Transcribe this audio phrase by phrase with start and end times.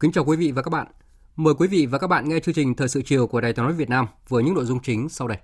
[0.00, 0.86] Kính chào quý vị và các bạn.
[1.36, 3.64] Mời quý vị và các bạn nghe chương trình Thời sự chiều của Đài Tiếng
[3.64, 5.38] nói Việt Nam với những nội dung chính sau đây.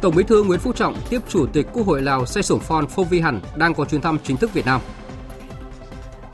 [0.00, 2.86] Tổng Bí thư Nguyễn Phú Trọng tiếp Chủ tịch Quốc hội Lào Say Sổng Phon
[2.86, 4.80] Phong Vi Hẳn đang có chuyến thăm chính thức Việt Nam.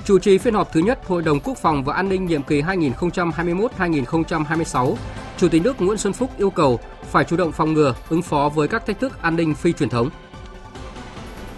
[0.04, 2.62] Chủ trì phiên họp thứ nhất Hội đồng Quốc phòng và An ninh nhiệm kỳ
[2.62, 4.94] 2021-2026,
[5.42, 8.48] Chủ tịch nước Nguyễn Xuân Phúc yêu cầu phải chủ động phòng ngừa, ứng phó
[8.54, 10.10] với các thách thức an ninh phi truyền thống.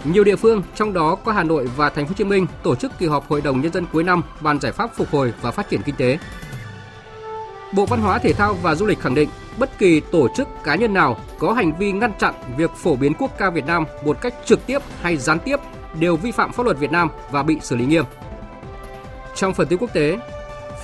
[0.03, 2.75] Nhiều địa phương, trong đó có Hà Nội và Thành phố Hồ Chí Minh tổ
[2.75, 5.51] chức kỳ họp Hội đồng nhân dân cuối năm bàn giải pháp phục hồi và
[5.51, 6.17] phát triển kinh tế.
[7.73, 10.75] Bộ Văn hóa Thể thao và Du lịch khẳng định bất kỳ tổ chức cá
[10.75, 14.21] nhân nào có hành vi ngăn chặn việc phổ biến quốc ca Việt Nam một
[14.21, 15.59] cách trực tiếp hay gián tiếp
[15.99, 18.05] đều vi phạm pháp luật Việt Nam và bị xử lý nghiêm.
[19.35, 20.17] Trong phần tin quốc tế,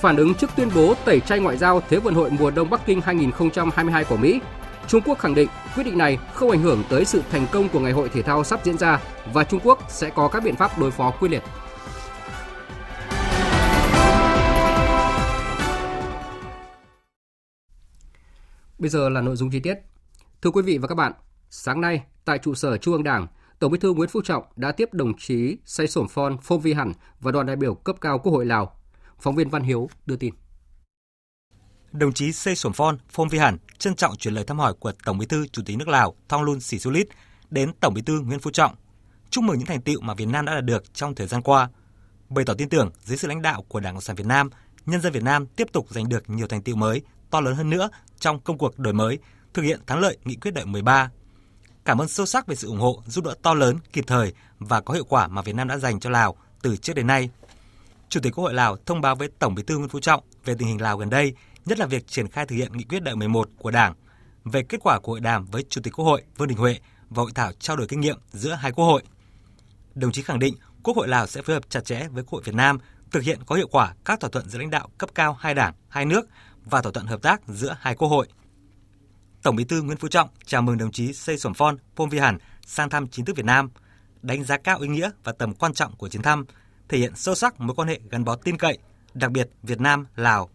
[0.00, 2.86] phản ứng trước tuyên bố tẩy chay ngoại giao Thế vận hội mùa đông Bắc
[2.86, 4.40] Kinh 2022 của Mỹ,
[4.88, 7.80] Trung Quốc khẳng định quyết định này không ảnh hưởng tới sự thành công của
[7.80, 9.00] ngày hội thể thao sắp diễn ra
[9.32, 11.42] và Trung Quốc sẽ có các biện pháp đối phó quyết liệt.
[18.78, 19.74] Bây giờ là nội dung chi tiết.
[20.42, 21.12] Thưa quý vị và các bạn,
[21.50, 23.26] sáng nay tại trụ sở Trung ương Đảng,
[23.58, 26.72] Tổng Bí thư Nguyễn Phú Trọng đã tiếp đồng chí Say Sổm Phon Phong Vi
[26.72, 28.81] Hẳn và đoàn đại biểu cấp cao Quốc hội Lào.
[29.22, 30.34] Phóng viên Văn Hiếu đưa tin.
[31.92, 34.92] Đồng chí Say Sổm Phon Phong Vi Hẳn trân trọng chuyển lời thăm hỏi của
[35.04, 37.08] Tổng Bí thư Chủ tịch nước Lào Thongloun Sisoulith
[37.50, 38.74] đến Tổng Bí thư Nguyễn Phú Trọng,
[39.30, 41.68] chúc mừng những thành tựu mà Việt Nam đã đạt được trong thời gian qua,
[42.28, 44.50] bày tỏ tin tưởng dưới sự lãnh đạo của Đảng Cộng sản Việt Nam,
[44.86, 47.70] nhân dân Việt Nam tiếp tục giành được nhiều thành tựu mới, to lớn hơn
[47.70, 49.18] nữa trong công cuộc đổi mới,
[49.54, 51.10] thực hiện thắng lợi nghị quyết đại 13
[51.84, 54.80] cảm ơn sâu sắc về sự ủng hộ, giúp đỡ to lớn, kịp thời và
[54.80, 57.30] có hiệu quả mà Việt Nam đã dành cho Lào từ trước đến nay.
[58.12, 60.54] Chủ tịch Quốc hội Lào thông báo với Tổng Bí thư Nguyễn Phú Trọng về
[60.58, 61.34] tình hình Lào gần đây,
[61.64, 63.94] nhất là việc triển khai thực hiện nghị quyết đại 11 của Đảng,
[64.44, 66.78] về kết quả của hội đàm với Chủ tịch Quốc hội Vương Đình Huệ
[67.10, 69.02] và hội thảo trao đổi kinh nghiệm giữa hai quốc hội.
[69.94, 72.42] Đồng chí khẳng định Quốc hội Lào sẽ phối hợp chặt chẽ với Quốc hội
[72.44, 72.78] Việt Nam
[73.12, 75.74] thực hiện có hiệu quả các thỏa thuận giữa lãnh đạo cấp cao hai đảng,
[75.88, 76.28] hai nước
[76.64, 78.28] và thỏa thuận hợp tác giữa hai quốc hội.
[79.42, 82.18] Tổng Bí thư Nguyễn Phú Trọng chào mừng đồng chí Say Sổm Phon Phong Vi
[82.18, 83.70] Hàn sang thăm chính thức Việt Nam,
[84.22, 86.44] đánh giá cao ý nghĩa và tầm quan trọng của chuyến thăm,
[86.92, 88.78] thể hiện sâu sắc mối quan hệ gắn bó tin cậy,
[89.14, 90.48] đặc biệt Việt Nam Lào.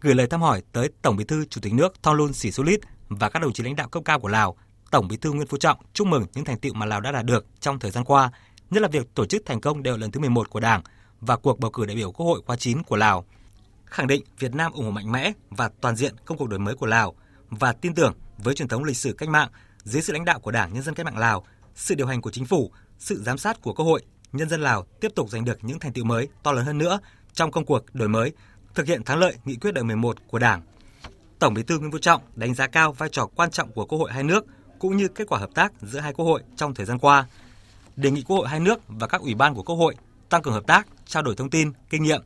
[0.00, 3.42] Gửi lời thăm hỏi tới Tổng Bí thư Chủ tịch nước Thonglun Sisoulith và các
[3.42, 4.56] đồng chí lãnh đạo cấp cao của Lào,
[4.90, 7.24] Tổng Bí thư Nguyễn Phú Trọng chúc mừng những thành tựu mà Lào đã đạt
[7.24, 8.30] được trong thời gian qua,
[8.70, 10.82] nhất là việc tổ chức thành công đại hội lần thứ 11 của Đảng
[11.20, 13.24] và cuộc bầu cử đại biểu Quốc hội khóa 9 của Lào.
[13.84, 16.74] Khẳng định Việt Nam ủng hộ mạnh mẽ và toàn diện công cuộc đổi mới
[16.74, 17.14] của Lào
[17.50, 19.48] và tin tưởng với truyền thống lịch sử cách mạng,
[19.82, 22.30] dưới sự lãnh đạo của Đảng Nhân dân Cách mạng Lào, sự điều hành của
[22.30, 25.58] chính phủ, sự giám sát của Quốc hội, nhân dân Lào tiếp tục giành được
[25.62, 26.98] những thành tựu mới to lớn hơn nữa
[27.32, 28.32] trong công cuộc đổi mới,
[28.74, 30.62] thực hiện thắng lợi nghị quyết đại 11 của Đảng.
[31.38, 33.98] Tổng Bí thư Nguyễn Phú Trọng đánh giá cao vai trò quan trọng của Quốc
[33.98, 34.46] hội hai nước
[34.78, 37.26] cũng như kết quả hợp tác giữa hai quốc hội trong thời gian qua.
[37.96, 39.94] Đề nghị Quốc hội hai nước và các ủy ban của Quốc hội
[40.28, 42.22] tăng cường hợp tác, trao đổi thông tin, kinh nghiệm,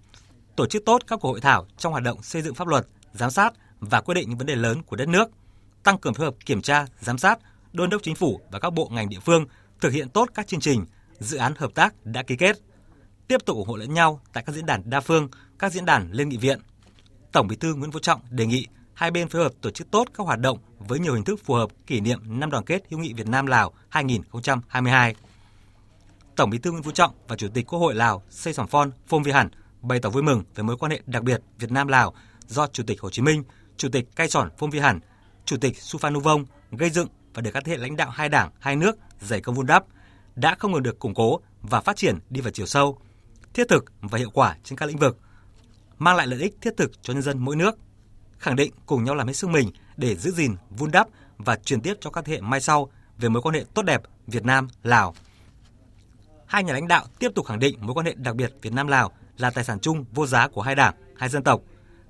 [0.56, 3.31] tổ chức tốt các cuộc hội thảo trong hoạt động xây dựng pháp luật, giám
[3.31, 5.31] sát và quyết định những vấn đề lớn của đất nước,
[5.83, 7.38] tăng cường phối hợp kiểm tra, giám sát,
[7.73, 9.47] đôn đốc chính phủ và các bộ ngành địa phương
[9.81, 10.84] thực hiện tốt các chương trình,
[11.19, 12.56] dự án hợp tác đã ký kết,
[13.28, 16.12] tiếp tục ủng hộ lẫn nhau tại các diễn đàn đa phương, các diễn đàn
[16.12, 16.61] liên nghị viện.
[17.32, 20.08] Tổng Bí thư Nguyễn Phú Trọng đề nghị hai bên phối hợp tổ chức tốt
[20.14, 23.00] các hoạt động với nhiều hình thức phù hợp kỷ niệm năm đoàn kết hữu
[23.00, 25.14] nghị Việt Nam Lào 2022.
[26.37, 28.91] Tổng Bí thư Nguyễn Phú Trọng và Chủ tịch Quốc hội Lào Say Sỏm Phon
[29.06, 29.49] Phong Vi Hẳn
[29.82, 32.14] bày tỏ vui mừng về mối quan hệ đặc biệt Việt Nam Lào
[32.46, 33.44] do Chủ tịch Hồ Chí Minh,
[33.76, 35.00] Chủ tịch Cai Sòn Phong Vi Hẳn,
[35.44, 38.76] Chủ tịch Suphanuvong gây dựng và được các thế hệ lãnh đạo hai đảng, hai
[38.76, 39.85] nước dày công vun đắp
[40.37, 42.99] đã không ngừng được củng cố và phát triển đi vào chiều sâu,
[43.55, 45.19] thiết thực và hiệu quả trên các lĩnh vực,
[45.99, 47.79] mang lại lợi ích thiết thực cho nhân dân mỗi nước,
[48.38, 51.81] khẳng định cùng nhau làm hết sức mình để giữ gìn, vun đắp và truyền
[51.81, 54.69] tiếp cho các thế hệ mai sau về mối quan hệ tốt đẹp Việt Nam
[54.83, 55.15] Lào.
[56.47, 58.87] Hai nhà lãnh đạo tiếp tục khẳng định mối quan hệ đặc biệt Việt Nam
[58.87, 61.61] Lào là tài sản chung vô giá của hai đảng, hai dân tộc,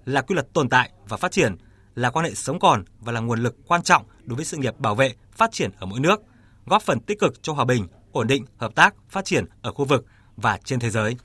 [0.04, 1.56] là quy luật tồn tại và phát triển,
[1.94, 4.78] là quan hệ sống còn và là nguồn lực quan trọng đối với sự nghiệp
[4.78, 6.22] bảo vệ, phát triển ở mỗi nước,
[6.66, 9.84] góp phần tích cực cho hòa bình, ổn định, hợp tác, phát triển ở khu
[9.84, 11.16] vực và trên thế giới.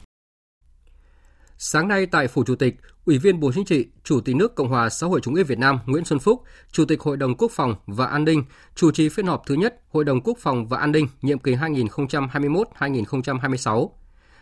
[1.58, 4.68] Sáng nay tại Phủ Chủ tịch, Ủy viên Bộ Chính trị, Chủ tịch nước Cộng
[4.68, 7.52] hòa xã hội chủ nghĩa Việt Nam Nguyễn Xuân Phúc, Chủ tịch Hội đồng Quốc
[7.52, 8.44] phòng và An ninh,
[8.76, 11.56] chủ trì phiên họp thứ nhất Hội đồng Quốc phòng và An ninh nhiệm kỳ
[11.56, 13.90] 2021-2026.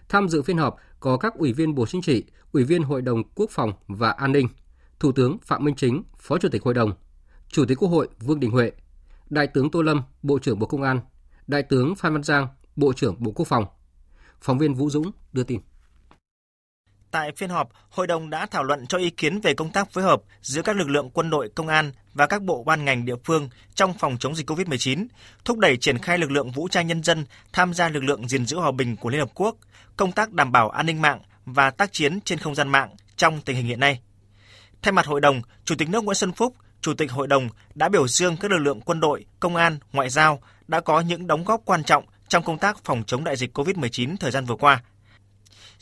[0.09, 3.23] Tham dự phiên họp có các Ủy viên Bộ Chính trị, Ủy viên Hội đồng
[3.35, 4.47] Quốc phòng và An ninh,
[4.99, 6.93] Thủ tướng Phạm Minh Chính, Phó Chủ tịch Hội đồng,
[7.47, 8.71] Chủ tịch Quốc hội Vương Đình Huệ,
[9.29, 10.99] Đại tướng Tô Lâm, Bộ trưởng Bộ Công an,
[11.49, 13.65] Đại tướng Phan Văn Giang, Bộ trưởng Bộ Quốc phòng.
[14.41, 15.59] Phóng viên Vũ Dũng đưa tin.
[17.11, 20.03] Tại phiên họp, hội đồng đã thảo luận cho ý kiến về công tác phối
[20.03, 23.15] hợp giữa các lực lượng quân đội, công an và các bộ ban ngành địa
[23.23, 25.07] phương trong phòng chống dịch COVID-19,
[25.45, 28.45] thúc đẩy triển khai lực lượng vũ trang nhân dân tham gia lực lượng gìn
[28.45, 29.55] giữ hòa bình của Liên Hợp Quốc,
[29.97, 33.41] công tác đảm bảo an ninh mạng và tác chiến trên không gian mạng trong
[33.41, 34.01] tình hình hiện nay.
[34.81, 37.89] Thay mặt hội đồng, Chủ tịch nước Nguyễn Xuân Phúc, Chủ tịch hội đồng đã
[37.89, 41.43] biểu dương các lực lượng quân đội, công an, ngoại giao đã có những đóng
[41.43, 44.83] góp quan trọng trong công tác phòng chống đại dịch COVID-19 thời gian vừa qua–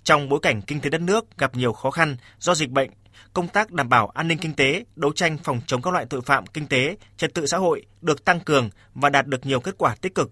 [0.07, 2.89] trong bối cảnh kinh tế đất nước gặp nhiều khó khăn do dịch bệnh,
[3.33, 6.21] công tác đảm bảo an ninh kinh tế, đấu tranh phòng chống các loại tội
[6.21, 9.75] phạm kinh tế, trật tự xã hội được tăng cường và đạt được nhiều kết
[9.77, 10.31] quả tích cực.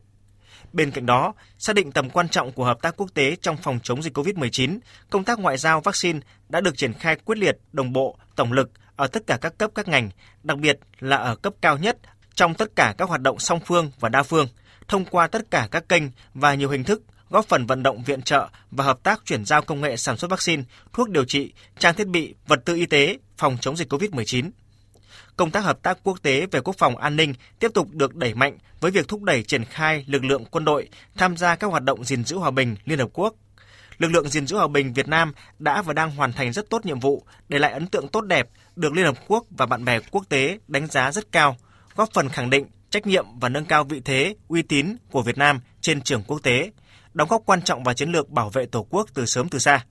[0.74, 3.80] Bên cạnh đó, xác định tầm quan trọng của hợp tác quốc tế trong phòng
[3.84, 4.80] chống dịch COVID-19,
[5.10, 6.20] công tác ngoại giao vaccine
[6.50, 9.72] đã được triển khai quyết liệt, đồng bộ, tổng lực ở tất cả các cấp
[9.76, 10.10] các ngành,
[10.44, 11.98] đặc biệt là ở cấp cao nhất
[12.36, 14.48] trong tất cả các hoạt động song phương và đa phương,
[14.88, 16.04] thông qua tất cả các kênh
[16.34, 19.62] và nhiều hình thức góp phần vận động viện trợ và hợp tác chuyển giao
[19.62, 23.18] công nghệ sản xuất vaccine, thuốc điều trị, trang thiết bị, vật tư y tế
[23.38, 24.50] phòng chống dịch COVID-19.
[25.38, 28.34] Công tác hợp tác quốc tế về quốc phòng an ninh tiếp tục được đẩy
[28.34, 31.84] mạnh với việc thúc đẩy triển khai lực lượng quân đội tham gia các hoạt
[31.84, 33.34] động gìn giữ hòa bình Liên Hợp Quốc.
[33.98, 36.86] Lực lượng gìn giữ hòa bình Việt Nam đã và đang hoàn thành rất tốt
[36.86, 40.00] nhiệm vụ, để lại ấn tượng tốt đẹp, được Liên Hợp Quốc và bạn bè
[40.12, 41.58] quốc tế đánh giá rất cao,
[41.96, 45.38] góp phần khẳng định trách nhiệm và nâng cao vị thế, uy tín của Việt
[45.38, 46.72] Nam trên trường quốc tế,
[47.14, 49.86] đóng góp quan trọng vào chiến lược bảo vệ Tổ quốc từ sớm từ xa.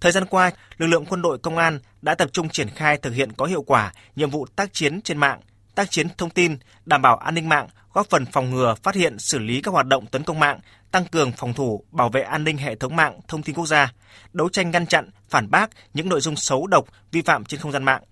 [0.00, 3.14] Thời gian qua, lực lượng quân đội công an đã tập trung triển khai thực
[3.14, 5.40] hiện có hiệu quả nhiệm vụ tác chiến trên mạng,
[5.74, 9.18] tác chiến thông tin, đảm bảo an ninh mạng, góp phần phòng ngừa, phát hiện,
[9.18, 10.60] xử lý các hoạt động tấn công mạng,
[10.90, 13.92] tăng cường phòng thủ, bảo vệ an ninh hệ thống mạng, thông tin quốc gia,
[14.32, 17.72] đấu tranh ngăn chặn, phản bác những nội dung xấu độc, vi phạm trên không
[17.72, 18.02] gian mạng.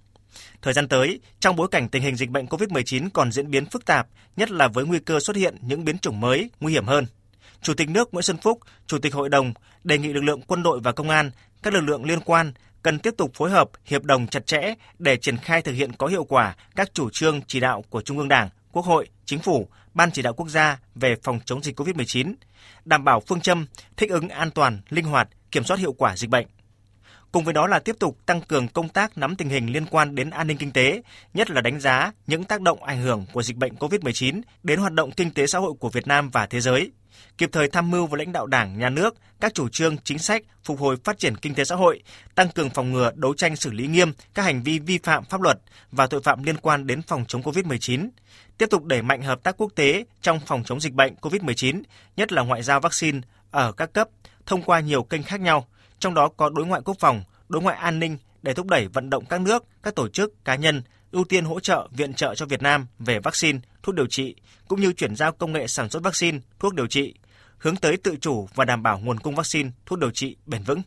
[0.63, 3.85] Thời gian tới, trong bối cảnh tình hình dịch bệnh COVID-19 còn diễn biến phức
[3.85, 4.07] tạp,
[4.37, 7.07] nhất là với nguy cơ xuất hiện những biến chủng mới, nguy hiểm hơn–
[7.63, 9.53] Chủ tịch nước Nguyễn Xuân Phúc, Chủ tịch Hội đồng
[9.85, 11.31] đề nghị lực lượng quân đội và công an,
[11.63, 12.53] các lực lượng liên quan
[12.83, 16.07] cần tiếp tục phối hợp, hiệp đồng chặt chẽ để triển khai thực hiện có
[16.07, 19.69] hiệu quả các chủ trương chỉ đạo của Trung ương Đảng, Quốc hội, Chính phủ,
[19.95, 22.35] Ban chỉ đạo quốc gia về phòng chống dịch COVID-19,
[22.85, 23.67] đảm bảo phương châm
[23.97, 26.47] thích ứng an toàn, linh hoạt, kiểm soát hiệu quả dịch bệnh.
[27.33, 30.15] Cùng với đó là tiếp tục tăng cường công tác nắm tình hình liên quan
[30.15, 31.03] đến an ninh kinh tế,
[31.35, 34.93] nhất là đánh giá những tác động ảnh hưởng của dịch bệnh COVID-19 đến hoạt
[34.93, 36.91] động kinh tế xã hội của Việt Nam và thế giới,
[37.39, 40.43] kịp thời tham mưu với lãnh đạo Đảng, Nhà nước các chủ trương, chính sách
[40.65, 42.03] phục hồi phát triển kinh tế xã hội,
[42.35, 45.41] tăng cường phòng ngừa, đấu tranh xử lý nghiêm các hành vi vi phạm pháp
[45.41, 45.59] luật
[45.93, 48.09] và tội phạm liên quan đến phòng chống COVID-19,
[48.59, 51.83] tiếp tục đẩy mạnh hợp tác quốc tế trong phòng chống dịch bệnh COVID-19,
[52.17, 53.21] nhất là ngoại giao vaccine
[53.51, 54.09] ở các cấp
[54.47, 55.67] thông qua nhiều kênh khác nhau,
[56.01, 59.11] trong đó có đối ngoại quốc phòng, đối ngoại an ninh để thúc đẩy vận
[59.11, 62.47] động các nước, các tổ chức, cá nhân ưu tiên hỗ trợ viện trợ cho
[62.47, 64.35] Việt Nam về vaccine, thuốc điều trị
[64.69, 67.15] cũng như chuyển giao công nghệ sản xuất vaccine, thuốc điều trị,
[67.59, 70.83] hướng tới tự chủ và đảm bảo nguồn cung vaccine, thuốc điều trị bền vững.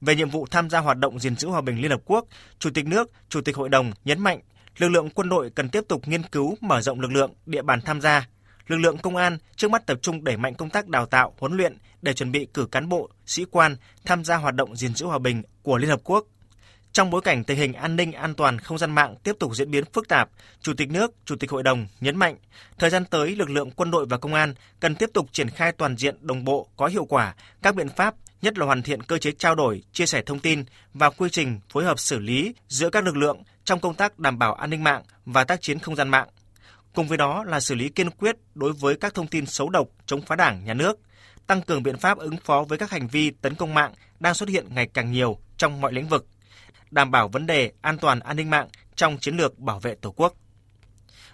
[0.00, 2.24] Về nhiệm vụ tham gia hoạt động gìn giữ hòa bình Liên Hợp Quốc,
[2.58, 4.40] Chủ tịch nước, Chủ tịch Hội đồng nhấn mạnh
[4.78, 7.80] lực lượng quân đội cần tiếp tục nghiên cứu mở rộng lực lượng, địa bàn
[7.80, 8.28] tham gia.
[8.66, 11.56] Lực lượng công an trước mắt tập trung đẩy mạnh công tác đào tạo, huấn
[11.56, 15.06] luyện để chuẩn bị cử cán bộ, sĩ quan tham gia hoạt động gìn giữ
[15.06, 16.26] hòa bình của Liên Hợp Quốc
[16.96, 19.70] trong bối cảnh tình hình an ninh an toàn không gian mạng tiếp tục diễn
[19.70, 20.28] biến phức tạp,
[20.62, 22.36] Chủ tịch nước, Chủ tịch Hội đồng nhấn mạnh,
[22.78, 25.72] thời gian tới lực lượng quân đội và công an cần tiếp tục triển khai
[25.72, 29.18] toàn diện đồng bộ có hiệu quả các biện pháp nhất là hoàn thiện cơ
[29.18, 32.90] chế trao đổi, chia sẻ thông tin và quy trình phối hợp xử lý giữa
[32.90, 35.96] các lực lượng trong công tác đảm bảo an ninh mạng và tác chiến không
[35.96, 36.28] gian mạng.
[36.96, 39.88] Cùng với đó là xử lý kiên quyết đối với các thông tin xấu độc
[40.06, 41.00] chống phá Đảng, nhà nước,
[41.46, 44.48] tăng cường biện pháp ứng phó với các hành vi tấn công mạng đang xuất
[44.48, 46.26] hiện ngày càng nhiều trong mọi lĩnh vực
[46.90, 50.10] đảm bảo vấn đề an toàn an ninh mạng trong chiến lược bảo vệ Tổ
[50.10, 50.34] quốc.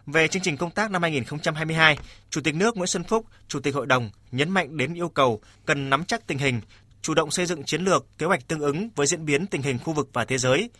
[0.06, 1.98] Về chương trình công tác năm 2022,
[2.30, 5.40] Chủ tịch nước Nguyễn Xuân Phúc, Chủ tịch Hội đồng nhấn mạnh đến yêu cầu
[5.66, 6.60] cần nắm chắc tình hình,
[7.02, 9.78] chủ động xây dựng chiến lược, kế hoạch tương ứng với diễn biến tình hình
[9.78, 10.70] khu vực và thế giới.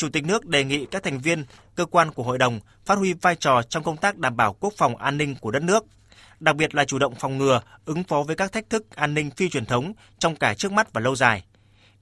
[0.00, 3.12] Chủ tịch nước đề nghị các thành viên, cơ quan của hội đồng phát huy
[3.12, 5.84] vai trò trong công tác đảm bảo quốc phòng an ninh của đất nước,
[6.40, 9.30] đặc biệt là chủ động phòng ngừa, ứng phó với các thách thức an ninh
[9.30, 11.44] phi truyền thống trong cả trước mắt và lâu dài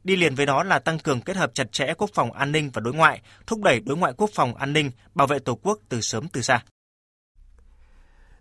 [0.05, 2.71] Đi liền với đó là tăng cường kết hợp chặt chẽ quốc phòng an ninh
[2.75, 5.79] và đối ngoại, thúc đẩy đối ngoại quốc phòng an ninh, bảo vệ Tổ quốc
[5.89, 6.65] từ sớm từ xa.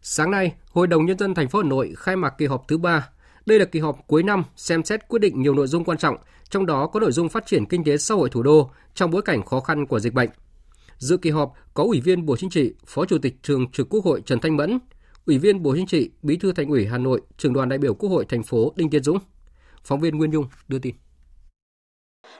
[0.01, 2.77] Sáng nay, Hội đồng nhân dân thành phố Hà Nội khai mạc kỳ họp thứ
[2.77, 3.09] 3.
[3.45, 6.17] Đây là kỳ họp cuối năm xem xét quyết định nhiều nội dung quan trọng,
[6.49, 9.21] trong đó có nội dung phát triển kinh tế xã hội thủ đô trong bối
[9.21, 10.29] cảnh khó khăn của dịch bệnh.
[10.97, 14.05] Dự kỳ họp có Ủy viên Bộ Chính trị, Phó Chủ tịch Thường trực Quốc
[14.05, 14.79] hội Trần Thanh Mẫn,
[15.25, 17.93] Ủy viên Bộ Chính trị, Bí thư Thành ủy Hà Nội, Trưởng đoàn đại biểu
[17.93, 19.17] Quốc hội thành phố Đinh Tiến Dũng.
[19.83, 20.95] Phóng viên Nguyên Nhung đưa tin.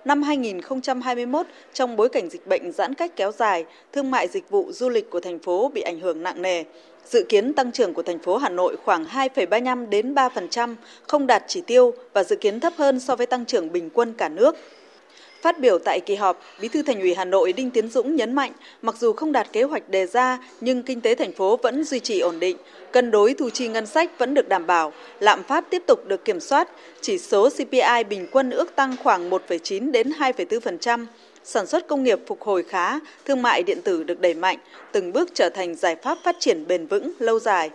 [0.06, 4.72] Năm 2021, trong bối cảnh dịch bệnh giãn cách kéo dài, thương mại dịch vụ
[4.72, 6.63] du lịch của thành phố bị ảnh hưởng nặng nề.
[7.06, 10.75] Dự kiến tăng trưởng của thành phố Hà Nội khoảng 2,35 đến 3%,
[11.08, 14.13] không đạt chỉ tiêu và dự kiến thấp hơn so với tăng trưởng bình quân
[14.17, 14.56] cả nước.
[15.41, 18.34] Phát biểu tại kỳ họp, Bí thư Thành ủy Hà Nội Đinh Tiến Dũng nhấn
[18.34, 18.51] mạnh,
[18.82, 22.00] mặc dù không đạt kế hoạch đề ra, nhưng kinh tế thành phố vẫn duy
[22.00, 22.58] trì ổn định,
[22.91, 26.25] cân đối thu chi ngân sách vẫn được đảm bảo, lạm phát tiếp tục được
[26.25, 26.70] kiểm soát,
[27.01, 31.06] chỉ số CPI bình quân ước tăng khoảng 1,9 đến 2,4%,
[31.44, 34.58] sản xuất công nghiệp phục hồi khá, thương mại điện tử được đẩy mạnh,
[34.91, 37.70] từng bước trở thành giải pháp phát triển bền vững lâu dài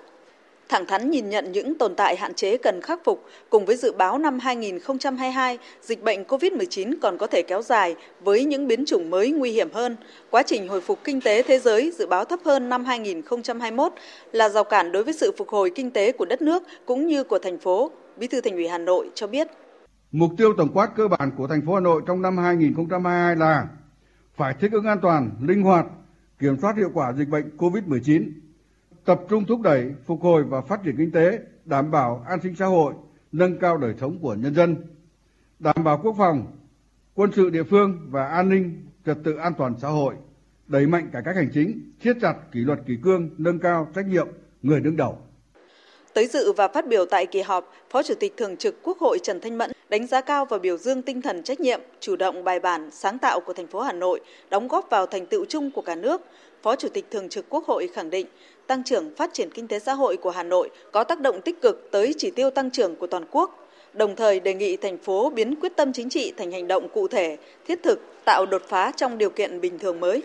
[0.69, 3.93] thẳng thắn nhìn nhận những tồn tại hạn chế cần khắc phục cùng với dự
[3.93, 9.11] báo năm 2022, dịch bệnh COVID-19 còn có thể kéo dài với những biến chủng
[9.11, 9.97] mới nguy hiểm hơn.
[10.31, 13.93] Quá trình hồi phục kinh tế thế giới dự báo thấp hơn năm 2021
[14.33, 17.25] là rào cản đối với sự phục hồi kinh tế của đất nước cũng như
[17.25, 17.91] của thành phố.
[18.17, 19.49] Bí thư Thành ủy Hà Nội cho biết.
[20.13, 23.67] Mục tiêu tổng quát cơ bản của thành phố Hà Nội trong năm 2022 là
[24.37, 25.87] phải thích ứng an toàn, linh hoạt,
[26.39, 28.31] kiểm soát hiệu quả dịch bệnh COVID-19
[29.05, 32.55] tập trung thúc đẩy phục hồi và phát triển kinh tế, đảm bảo an sinh
[32.55, 32.95] xã hội,
[33.33, 34.77] nâng cao đời sống của nhân dân,
[35.59, 36.47] đảm bảo quốc phòng,
[37.15, 40.15] quân sự địa phương và an ninh trật tự an toàn xã hội,
[40.67, 44.07] đẩy mạnh cải cách hành chính, siết chặt kỷ luật kỷ cương, nâng cao trách
[44.07, 44.29] nhiệm
[44.63, 45.19] người đứng đầu.
[46.15, 49.19] Tới dự và phát biểu tại kỳ họp, Phó Chủ tịch Thường trực Quốc hội
[49.23, 52.45] Trần Thanh Mẫn đánh giá cao và biểu dương tinh thần trách nhiệm, chủ động
[52.45, 55.71] bài bản, sáng tạo của thành phố Hà Nội, đóng góp vào thành tựu chung
[55.71, 56.21] của cả nước.
[56.63, 58.27] Phó Chủ tịch Thường trực Quốc hội khẳng định,
[58.67, 61.63] tăng trưởng phát triển kinh tế xã hội của Hà Nội có tác động tích
[61.63, 65.31] cực tới chỉ tiêu tăng trưởng của toàn quốc, đồng thời đề nghị thành phố
[65.31, 68.93] biến quyết tâm chính trị thành hành động cụ thể, thiết thực, tạo đột phá
[68.97, 70.23] trong điều kiện bình thường mới.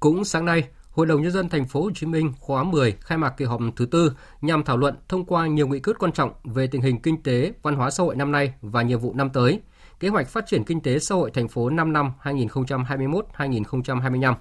[0.00, 3.18] Cũng sáng nay, Hội đồng nhân dân thành phố Hồ Chí Minh khóa 10 khai
[3.18, 6.32] mạc kỳ họp thứ tư nhằm thảo luận thông qua nhiều nghị quyết quan trọng
[6.44, 9.30] về tình hình kinh tế, văn hóa xã hội năm nay và nhiệm vụ năm
[9.30, 9.60] tới,
[10.00, 14.34] kế hoạch phát triển kinh tế xã hội thành phố 5 năm 2021-2025.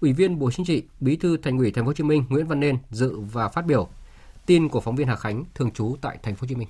[0.00, 2.46] Ủy viên Bộ Chính trị, Bí thư Thành ủy Thành phố Hồ Chí Minh Nguyễn
[2.46, 3.88] Văn Nên dự và phát biểu.
[4.46, 6.68] Tin của phóng viên Hà Khánh thường trú tại Thành phố Hồ Chí Minh.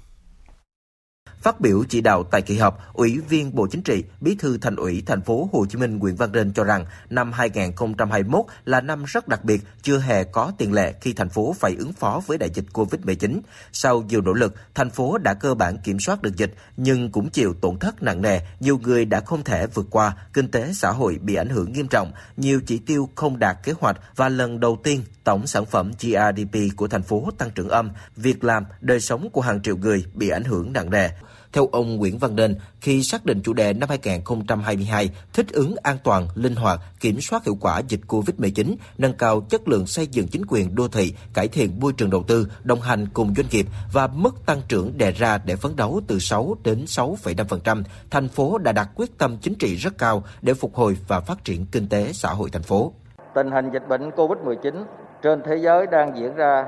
[1.47, 4.76] Phát biểu chỉ đạo tại kỳ họp, Ủy viên Bộ Chính trị, Bí thư Thành
[4.76, 9.04] ủy Thành phố Hồ Chí Minh Nguyễn Văn Nên cho rằng năm 2021 là năm
[9.04, 12.38] rất đặc biệt, chưa hề có tiền lệ khi thành phố phải ứng phó với
[12.38, 13.40] đại dịch Covid-19.
[13.73, 17.30] Sau nhiều nỗ lực, thành phố đã cơ bản kiểm soát được dịch nhưng cũng
[17.30, 20.90] chịu tổn thất nặng nề, nhiều người đã không thể vượt qua, kinh tế xã
[20.90, 24.61] hội bị ảnh hưởng nghiêm trọng, nhiều chỉ tiêu không đạt kế hoạch và lần
[24.61, 29.00] đầu tiên tổng sản phẩm GRDP của thành phố tăng trưởng âm, việc làm, đời
[29.00, 31.09] sống của hàng triệu người bị ảnh hưởng nặng nề.
[31.52, 35.99] Theo ông Nguyễn Văn Nên, khi xác định chủ đề năm 2022 thích ứng an
[36.04, 40.28] toàn, linh hoạt, kiểm soát hiệu quả dịch COVID-19, nâng cao chất lượng xây dựng
[40.28, 43.66] chính quyền đô thị, cải thiện môi trường đầu tư, đồng hành cùng doanh nghiệp
[43.92, 48.59] và mức tăng trưởng đề ra để phấn đấu từ 6 đến 6,5%, thành phố
[48.59, 51.88] đã đặt quyết tâm chính trị rất cao để phục hồi và phát triển kinh
[51.88, 52.92] tế xã hội thành phố.
[53.35, 54.85] Tình hình dịch bệnh COVID-19
[55.23, 56.66] trên thế giới đang diễn ra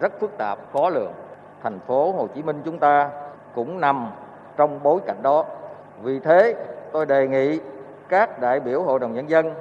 [0.00, 1.12] rất phức tạp, khó lường.
[1.62, 3.10] Thành phố Hồ Chí Minh chúng ta
[3.54, 4.10] cũng nằm
[4.56, 5.44] trong bối cảnh đó.
[6.02, 6.54] Vì thế,
[6.92, 7.60] tôi đề nghị
[8.08, 9.54] các đại biểu Hội đồng Nhân dân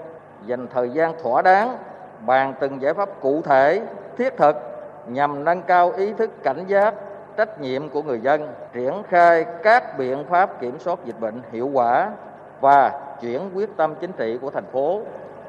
[0.45, 1.77] dành thời gian thỏa đáng
[2.25, 3.81] bàn từng giải pháp cụ thể,
[4.17, 4.55] thiết thực
[5.07, 6.93] nhằm nâng cao ý thức cảnh giác,
[7.37, 11.69] trách nhiệm của người dân, triển khai các biện pháp kiểm soát dịch bệnh hiệu
[11.73, 12.11] quả
[12.61, 15.01] và chuyển quyết tâm chính trị của thành phố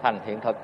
[0.02, 0.56] thành hiện thực.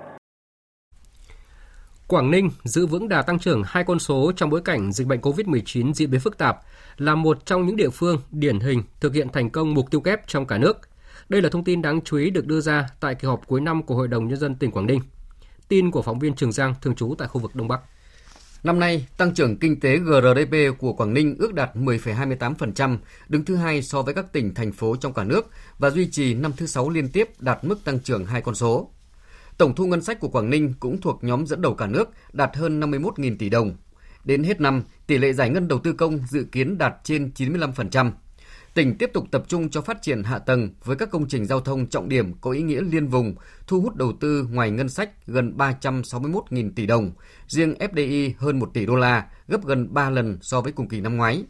[2.08, 5.20] Quảng Ninh giữ vững đà tăng trưởng hai con số trong bối cảnh dịch bệnh
[5.20, 6.58] COVID-19 diễn biến phức tạp,
[6.96, 10.28] là một trong những địa phương điển hình thực hiện thành công mục tiêu kép
[10.28, 10.78] trong cả nước.
[11.28, 13.82] Đây là thông tin đáng chú ý được đưa ra tại kỳ họp cuối năm
[13.82, 15.00] của Hội đồng Nhân dân tỉnh Quảng Ninh.
[15.68, 17.80] Tin của phóng viên Trường Giang thường trú tại khu vực Đông Bắc.
[18.62, 22.98] Năm nay, tăng trưởng kinh tế GRDP của Quảng Ninh ước đạt 10,28%,
[23.28, 26.34] đứng thứ hai so với các tỉnh, thành phố trong cả nước và duy trì
[26.34, 28.90] năm thứ sáu liên tiếp đạt mức tăng trưởng hai con số.
[29.58, 32.56] Tổng thu ngân sách của Quảng Ninh cũng thuộc nhóm dẫn đầu cả nước, đạt
[32.56, 33.76] hơn 51.000 tỷ đồng.
[34.24, 38.10] Đến hết năm, tỷ lệ giải ngân đầu tư công dự kiến đạt trên 95%.
[38.74, 41.60] Tỉnh tiếp tục tập trung cho phát triển hạ tầng với các công trình giao
[41.60, 43.34] thông trọng điểm có ý nghĩa liên vùng,
[43.66, 47.10] thu hút đầu tư ngoài ngân sách gần 361.000 tỷ đồng,
[47.48, 51.00] riêng FDI hơn 1 tỷ đô la, gấp gần 3 lần so với cùng kỳ
[51.00, 51.44] năm ngoái.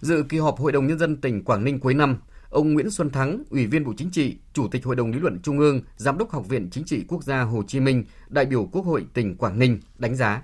[0.00, 2.16] Dự kỳ họp Hội đồng Nhân dân tỉnh Quảng Ninh cuối năm,
[2.50, 5.38] ông Nguyễn Xuân Thắng, Ủy viên Bộ Chính trị, Chủ tịch Hội đồng lý luận
[5.42, 8.68] Trung ương, Giám đốc Học viện Chính trị Quốc gia Hồ Chí Minh, đại biểu
[8.72, 10.42] Quốc hội tỉnh Quảng Ninh đánh giá.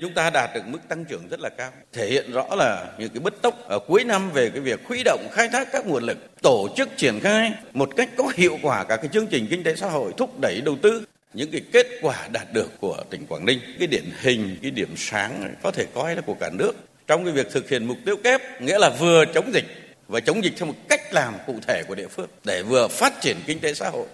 [0.00, 3.10] Chúng ta đạt được mức tăng trưởng rất là cao, thể hiện rõ là những
[3.14, 6.02] cái bứt tốc ở cuối năm về cái việc khuy động khai thác các nguồn
[6.02, 9.62] lực, tổ chức triển khai một cách có hiệu quả các cái chương trình kinh
[9.62, 13.26] tế xã hội thúc đẩy đầu tư những cái kết quả đạt được của tỉnh
[13.26, 16.72] Quảng Ninh, cái điển hình, cái điểm sáng có thể coi là của cả nước
[17.06, 19.64] trong cái việc thực hiện mục tiêu kép, nghĩa là vừa chống dịch
[20.08, 23.12] và chống dịch theo một cách làm cụ thể của địa phương để vừa phát
[23.20, 24.06] triển kinh tế xã hội.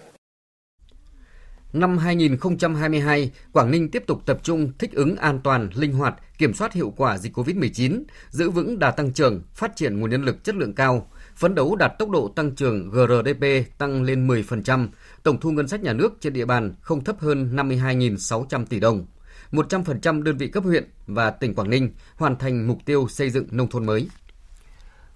[1.73, 6.53] Năm 2022, Quảng Ninh tiếp tục tập trung thích ứng an toàn, linh hoạt, kiểm
[6.53, 10.43] soát hiệu quả dịch COVID-19, giữ vững đà tăng trưởng, phát triển nguồn nhân lực
[10.43, 13.45] chất lượng cao, phấn đấu đạt tốc độ tăng trưởng GRDP
[13.77, 14.87] tăng lên 10%,
[15.23, 19.05] tổng thu ngân sách nhà nước trên địa bàn không thấp hơn 52.600 tỷ đồng.
[19.51, 23.47] 100% đơn vị cấp huyện và tỉnh Quảng Ninh hoàn thành mục tiêu xây dựng
[23.51, 24.07] nông thôn mới.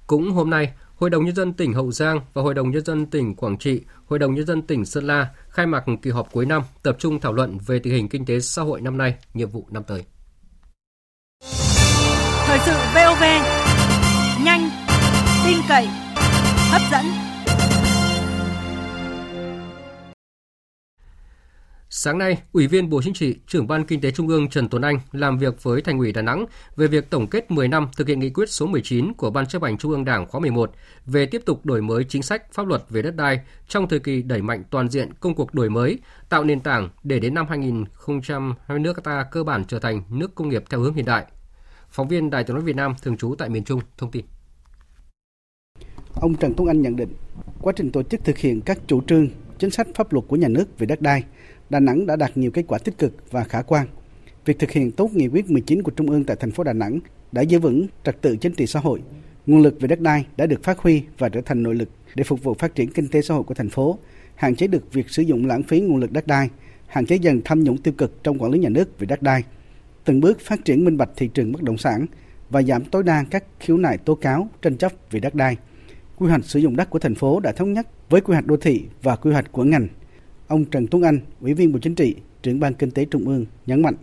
[0.07, 3.05] Cũng hôm nay, Hội đồng Nhân dân tỉnh Hậu Giang và Hội đồng Nhân dân
[3.05, 6.45] tỉnh Quảng Trị, Hội đồng Nhân dân tỉnh Sơn La khai mạc kỳ họp cuối
[6.45, 9.49] năm tập trung thảo luận về tình hình kinh tế xã hội năm nay, nhiệm
[9.49, 10.03] vụ năm tới.
[12.45, 13.23] Thời sự VOV,
[14.45, 14.69] nhanh,
[15.45, 15.87] tin cậy,
[16.71, 17.05] hấp dẫn.
[22.03, 24.81] Sáng nay, Ủy viên Bộ Chính trị, trưởng Ban Kinh tế Trung ương Trần Tuấn
[24.81, 26.45] Anh làm việc với Thành ủy Đà Nẵng
[26.75, 29.63] về việc tổng kết 10 năm thực hiện nghị quyết số 19 của Ban chấp
[29.63, 30.71] hành Trung ương Đảng khóa 11
[31.05, 34.21] về tiếp tục đổi mới chính sách pháp luật về đất đai trong thời kỳ
[34.21, 38.79] đẩy mạnh toàn diện công cuộc đổi mới, tạo nền tảng để đến năm 2020
[38.79, 41.25] nước ta cơ bản trở thành nước công nghiệp theo hướng hiện đại.
[41.89, 44.25] Phóng viên Đài tiếng nói Việt Nam thường trú tại miền Trung thông tin.
[46.15, 47.13] Ông Trần Tuấn Anh nhận định,
[47.61, 49.27] quá trình tổ chức thực hiện các chủ trương,
[49.59, 51.23] chính sách pháp luật của nhà nước về đất đai–
[51.69, 53.87] Đà Nẵng đã đạt nhiều kết quả tích cực và khả quan.
[54.45, 56.99] Việc thực hiện tốt nghị quyết 19 của Trung ương tại thành phố Đà Nẵng
[57.31, 59.01] đã giữ vững trật tự chính trị xã hội.
[59.45, 62.23] Nguồn lực về đất đai đã được phát huy và trở thành nội lực để
[62.23, 63.97] phục vụ phát triển kinh tế xã hội của thành phố,
[64.35, 66.49] hạn chế được việc sử dụng lãng phí nguồn lực đất đai,
[66.87, 69.43] hạn chế dần tham nhũng tiêu cực trong quản lý nhà nước về đất đai,
[70.05, 72.05] từng bước phát triển minh bạch thị trường bất động sản
[72.49, 75.57] và giảm tối đa các khiếu nại tố cáo tranh chấp về đất đai.
[76.15, 78.57] Quy hoạch sử dụng đất của thành phố đã thống nhất với quy hoạch đô
[78.57, 79.87] thị và quy hoạch của ngành
[80.47, 83.45] Ông Trần Tuấn Anh, Ủy viên Bộ Chính trị, trưởng ban Kinh tế Trung ương
[83.65, 83.95] nhấn mạnh.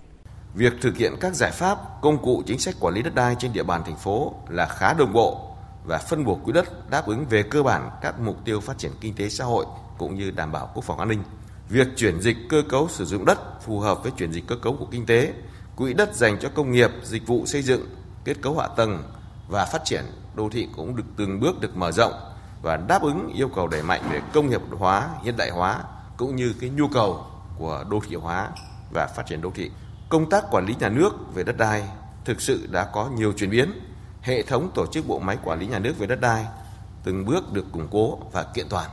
[0.55, 3.53] Việc thực hiện các giải pháp, công cụ chính sách quản lý đất đai trên
[3.53, 5.51] địa bàn thành phố là khá đồng bộ
[5.85, 8.91] và phân bổ quỹ đất đáp ứng về cơ bản các mục tiêu phát triển
[9.01, 9.67] kinh tế xã hội
[9.99, 11.23] cũng như đảm bảo quốc phòng an ninh.
[11.69, 14.77] Việc chuyển dịch cơ cấu sử dụng đất phù hợp với chuyển dịch cơ cấu
[14.77, 15.33] của kinh tế,
[15.77, 17.87] quỹ đất dành cho công nghiệp, dịch vụ xây dựng,
[18.25, 19.03] kết cấu hạ tầng
[19.49, 22.13] và phát triển đô thị cũng được từng bước được mở rộng
[22.63, 25.83] và đáp ứng yêu cầu đẩy mạnh về công nghiệp hóa, hiện đại hóa,
[26.21, 27.25] cũng như cái nhu cầu
[27.59, 28.51] của đô thị hóa
[28.93, 29.71] và phát triển đô thị.
[30.09, 31.83] Công tác quản lý nhà nước về đất đai
[32.25, 33.71] thực sự đã có nhiều chuyển biến.
[34.21, 36.45] Hệ thống tổ chức bộ máy quản lý nhà nước về đất đai
[37.05, 38.91] từng bước được củng cố và kiện toàn.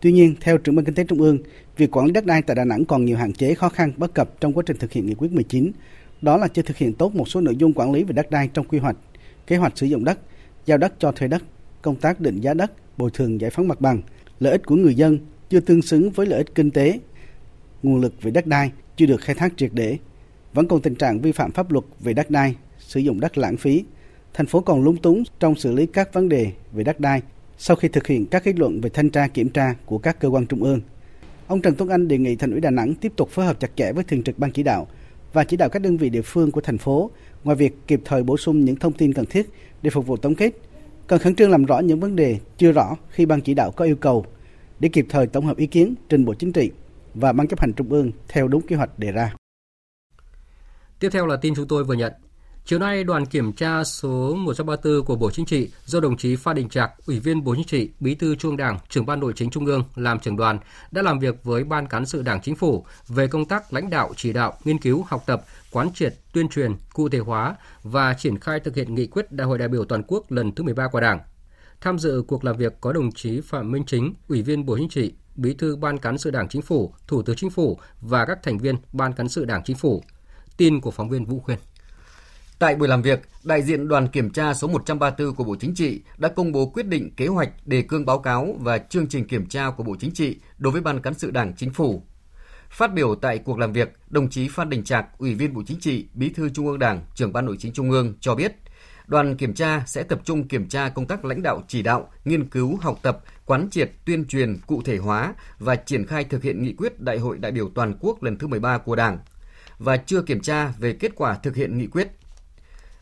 [0.00, 1.38] Tuy nhiên, theo trưởng ban kinh tế trung ương,
[1.76, 4.14] việc quản lý đất đai tại Đà Nẵng còn nhiều hạn chế khó khăn bất
[4.14, 5.72] cập trong quá trình thực hiện nghị quyết 19.
[6.22, 8.48] Đó là chưa thực hiện tốt một số nội dung quản lý về đất đai
[8.54, 8.96] trong quy hoạch,
[9.46, 10.18] kế hoạch sử dụng đất,
[10.66, 11.42] giao đất cho thuê đất,
[11.82, 14.02] công tác định giá đất, bồi thường giải phóng mặt bằng,
[14.40, 15.18] lợi ích của người dân
[15.54, 16.98] chưa tương xứng với lợi ích kinh tế,
[17.82, 19.98] nguồn lực về đất đai chưa được khai thác triệt để,
[20.54, 23.56] vẫn còn tình trạng vi phạm pháp luật về đất đai, sử dụng đất lãng
[23.56, 23.84] phí.
[24.34, 27.22] Thành phố còn lúng túng trong xử lý các vấn đề về đất đai
[27.58, 30.28] sau khi thực hiện các kết luận về thanh tra kiểm tra của các cơ
[30.28, 30.80] quan trung ương.
[31.46, 33.70] Ông Trần Tuấn Anh đề nghị Thành ủy Đà Nẵng tiếp tục phối hợp chặt
[33.76, 34.86] chẽ với thường trực ban chỉ đạo
[35.32, 37.10] và chỉ đạo các đơn vị địa phương của thành phố
[37.44, 39.46] ngoài việc kịp thời bổ sung những thông tin cần thiết
[39.82, 40.50] để phục vụ tổng kết,
[41.06, 43.84] cần khẩn trương làm rõ những vấn đề chưa rõ khi ban chỉ đạo có
[43.84, 44.26] yêu cầu
[44.80, 46.70] để kịp thời tổng hợp ý kiến trình Bộ Chính trị
[47.14, 49.34] và Ban chấp hành Trung ương theo đúng kế hoạch đề ra.
[50.98, 52.12] Tiếp theo là tin chúng tôi vừa nhận.
[52.66, 56.56] Chiều nay, đoàn kiểm tra số 134 của Bộ Chính trị do đồng chí Phan
[56.56, 59.50] Đình Trạc, Ủy viên Bộ Chính trị, Bí thư Trung Đảng, trưởng ban nội chính
[59.50, 60.58] Trung ương làm trưởng đoàn
[60.90, 64.12] đã làm việc với Ban cán sự Đảng Chính phủ về công tác lãnh đạo,
[64.16, 68.38] chỉ đạo, nghiên cứu, học tập, quán triệt, tuyên truyền, cụ thể hóa và triển
[68.38, 71.00] khai thực hiện nghị quyết Đại hội đại biểu toàn quốc lần thứ 13 của
[71.00, 71.20] Đảng
[71.84, 74.88] Tham dự cuộc làm việc có đồng chí Phạm Minh Chính, Ủy viên Bộ Chính
[74.88, 78.38] trị, Bí thư Ban cán sự Đảng Chính phủ, Thủ tướng Chính phủ và các
[78.42, 80.02] thành viên Ban cán sự Đảng Chính phủ.
[80.56, 81.58] Tin của phóng viên Vũ Khuyên.
[82.58, 86.00] Tại buổi làm việc, đại diện đoàn kiểm tra số 134 của Bộ Chính trị
[86.16, 89.46] đã công bố quyết định kế hoạch đề cương báo cáo và chương trình kiểm
[89.46, 92.02] tra của Bộ Chính trị đối với Ban cán sự Đảng Chính phủ.
[92.70, 95.80] Phát biểu tại cuộc làm việc, đồng chí Phan Đình Trạc, Ủy viên Bộ Chính
[95.80, 98.56] trị, Bí thư Trung ương Đảng, trưởng Ban Nội chính Trung ương cho biết,
[99.06, 102.48] Đoàn kiểm tra sẽ tập trung kiểm tra công tác lãnh đạo chỉ đạo, nghiên
[102.48, 106.62] cứu, học tập, quán triệt, tuyên truyền, cụ thể hóa và triển khai thực hiện
[106.62, 109.18] nghị quyết Đại hội đại biểu toàn quốc lần thứ 13 của Đảng
[109.78, 112.08] và chưa kiểm tra về kết quả thực hiện nghị quyết.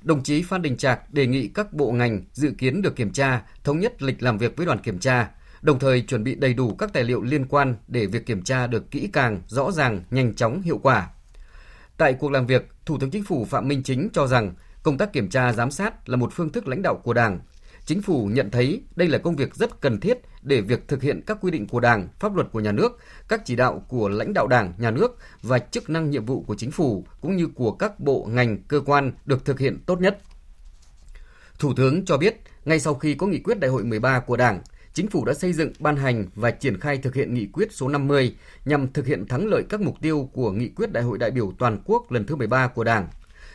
[0.03, 3.43] Đồng chí Phan Đình Trạc đề nghị các bộ ngành dự kiến được kiểm tra,
[3.65, 5.31] thống nhất lịch làm việc với đoàn kiểm tra,
[5.63, 8.67] đồng thời chuẩn bị đầy đủ các tài liệu liên quan để việc kiểm tra
[8.67, 11.09] được kỹ càng, rõ ràng, nhanh chóng, hiệu quả.
[11.97, 15.13] Tại cuộc làm việc, Thủ tướng Chính phủ Phạm Minh Chính cho rằng công tác
[15.13, 17.41] kiểm tra giám sát là một phương thức lãnh đạo của Đảng.
[17.85, 21.21] Chính phủ nhận thấy đây là công việc rất cần thiết để việc thực hiện
[21.27, 24.33] các quy định của Đảng, pháp luật của nhà nước, các chỉ đạo của lãnh
[24.33, 27.73] đạo Đảng, nhà nước và chức năng nhiệm vụ của chính phủ cũng như của
[27.73, 30.19] các bộ ngành, cơ quan được thực hiện tốt nhất.
[31.59, 34.63] Thủ tướng cho biết, ngay sau khi có nghị quyết đại hội 13 của Đảng,
[34.95, 37.89] Chính phủ đã xây dựng, ban hành và triển khai thực hiện nghị quyết số
[37.89, 41.31] 50 nhằm thực hiện thắng lợi các mục tiêu của nghị quyết Đại hội đại
[41.31, 43.09] biểu toàn quốc lần thứ 13 của Đảng.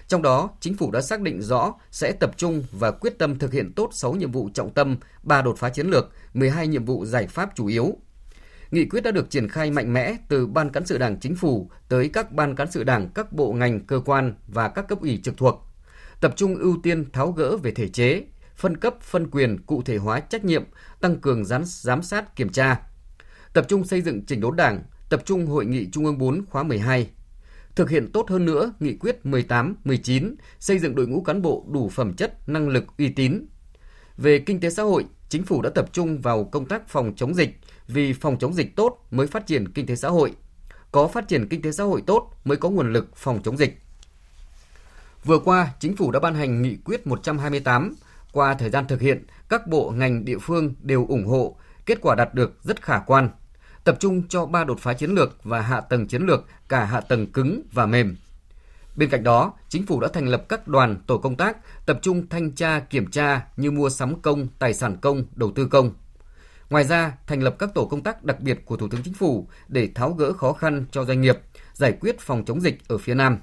[0.07, 3.53] Trong đó, chính phủ đã xác định rõ sẽ tập trung và quyết tâm thực
[3.53, 7.05] hiện tốt 6 nhiệm vụ trọng tâm, 3 đột phá chiến lược, 12 nhiệm vụ
[7.05, 7.97] giải pháp chủ yếu.
[8.71, 11.69] Nghị quyết đã được triển khai mạnh mẽ từ Ban cán sự Đảng Chính phủ
[11.89, 15.19] tới các ban cán sự Đảng, các bộ ngành, cơ quan và các cấp ủy
[15.23, 15.63] trực thuộc.
[16.21, 18.23] Tập trung ưu tiên tháo gỡ về thể chế,
[18.55, 20.63] phân cấp, phân quyền, cụ thể hóa trách nhiệm,
[21.01, 22.81] tăng cường giám, giám sát, kiểm tra.
[23.53, 26.63] Tập trung xây dựng chỉnh đốn đảng, tập trung hội nghị Trung ương 4 khóa
[26.63, 27.09] 12.
[27.77, 31.65] Thực hiện tốt hơn nữa nghị quyết 18, 19, xây dựng đội ngũ cán bộ
[31.71, 33.45] đủ phẩm chất, năng lực, uy tín.
[34.17, 37.35] Về kinh tế xã hội, chính phủ đã tập trung vào công tác phòng chống
[37.35, 40.33] dịch, vì phòng chống dịch tốt mới phát triển kinh tế xã hội.
[40.91, 43.81] Có phát triển kinh tế xã hội tốt mới có nguồn lực phòng chống dịch.
[45.23, 47.95] Vừa qua, chính phủ đã ban hành nghị quyết 128
[48.31, 52.15] qua thời gian thực hiện, các bộ ngành địa phương đều ủng hộ, kết quả
[52.15, 53.29] đạt được rất khả quan.
[53.87, 57.01] Tập trung cho ba đột phá chiến lược và hạ tầng chiến lược, cả hạ
[57.01, 58.15] tầng cứng và mềm.
[58.95, 62.29] Bên cạnh đó, chính phủ đã thành lập các đoàn tổ công tác tập trung
[62.29, 65.91] thanh tra kiểm tra như mua sắm công, tài sản công, đầu tư công.
[66.69, 69.47] Ngoài ra, thành lập các tổ công tác đặc biệt của Thủ tướng Chính phủ
[69.67, 71.37] để tháo gỡ khó khăn cho doanh nghiệp,
[71.73, 73.39] giải quyết phòng chống dịch ở phía Nam.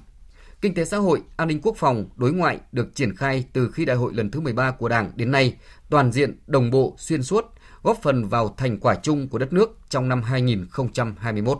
[0.61, 3.85] Kinh tế xã hội, an ninh quốc phòng, đối ngoại được triển khai từ khi
[3.85, 5.57] đại hội lần thứ 13 của Đảng đến nay,
[5.89, 7.54] toàn diện, đồng bộ, xuyên suốt,
[7.85, 11.59] góp phần vào thành quả chung của đất nước trong năm 2021.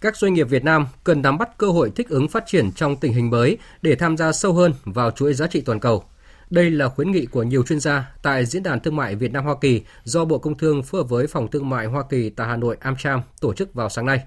[0.00, 2.96] Các doanh nghiệp Việt Nam cần nắm bắt cơ hội thích ứng phát triển trong
[2.96, 6.04] tình hình mới để tham gia sâu hơn vào chuỗi giá trị toàn cầu.
[6.50, 9.44] Đây là khuyến nghị của nhiều chuyên gia tại Diễn đàn Thương mại Việt Nam
[9.44, 12.48] Hoa Kỳ do Bộ Công Thương phối hợp với Phòng Thương mại Hoa Kỳ tại
[12.48, 14.20] Hà Nội AmCham tổ chức vào sáng nay.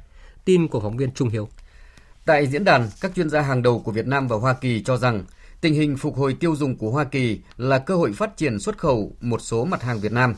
[0.45, 1.49] Tin của phóng viên Trung Hiếu.
[2.25, 4.97] Tại diễn đàn, các chuyên gia hàng đầu của Việt Nam và Hoa Kỳ cho
[4.97, 5.23] rằng
[5.63, 8.77] tình hình phục hồi tiêu dùng của Hoa Kỳ là cơ hội phát triển xuất
[8.77, 10.35] khẩu một số mặt hàng Việt Nam.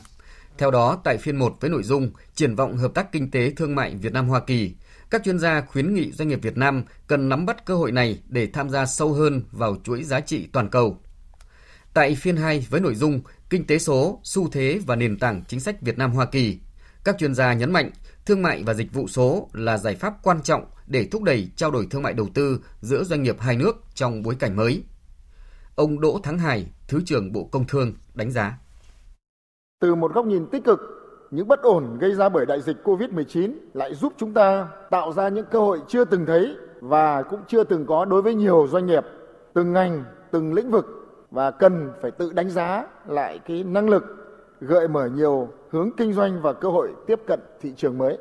[0.58, 3.74] Theo đó, tại phiên 1 với nội dung triển vọng hợp tác kinh tế thương
[3.74, 4.74] mại Việt Nam Hoa Kỳ,
[5.10, 8.18] các chuyên gia khuyến nghị doanh nghiệp Việt Nam cần nắm bắt cơ hội này
[8.28, 10.98] để tham gia sâu hơn vào chuỗi giá trị toàn cầu.
[11.94, 15.60] Tại phiên 2 với nội dung Kinh tế số, xu thế và nền tảng chính
[15.60, 16.58] sách Việt Nam Hoa Kỳ,
[17.04, 17.90] các chuyên gia nhấn mạnh
[18.26, 21.70] thương mại và dịch vụ số là giải pháp quan trọng để thúc đẩy trao
[21.70, 24.82] đổi thương mại đầu tư giữa doanh nghiệp hai nước trong bối cảnh mới.
[25.76, 28.58] Ông Đỗ Thắng Hải, Thứ trưởng Bộ Công Thương đánh giá.
[29.80, 30.80] Từ một góc nhìn tích cực,
[31.30, 35.28] những bất ổn gây ra bởi đại dịch COVID-19 lại giúp chúng ta tạo ra
[35.28, 38.86] những cơ hội chưa từng thấy và cũng chưa từng có đối với nhiều doanh
[38.86, 39.04] nghiệp,
[39.54, 40.86] từng ngành, từng lĩnh vực
[41.30, 44.04] và cần phải tự đánh giá lại cái năng lực
[44.60, 48.18] gợi mở nhiều hướng kinh doanh và cơ hội tiếp cận thị trường mới.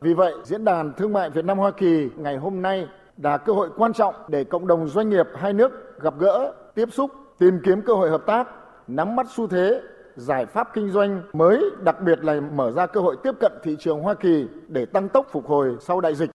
[0.00, 2.86] Vì vậy, Diễn đàn Thương mại Việt Nam Hoa Kỳ ngày hôm nay
[3.22, 6.88] là cơ hội quan trọng để cộng đồng doanh nghiệp hai nước gặp gỡ, tiếp
[6.92, 8.48] xúc, tìm kiếm cơ hội hợp tác,
[8.88, 9.80] nắm bắt xu thế,
[10.16, 13.76] giải pháp kinh doanh mới, đặc biệt là mở ra cơ hội tiếp cận thị
[13.80, 16.30] trường Hoa Kỳ để tăng tốc phục hồi sau đại dịch.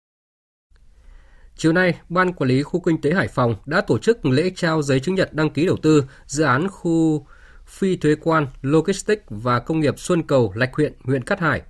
[1.55, 4.81] Chiều nay, Ban Quản lý Khu Kinh tế Hải Phòng đã tổ chức lễ trao
[4.81, 7.25] giấy chứng nhận đăng ký đầu tư dự án khu
[7.65, 11.61] phi thuế quan, logistics và công nghiệp Xuân Cầu, Lạch huyện, huyện Cát Hải.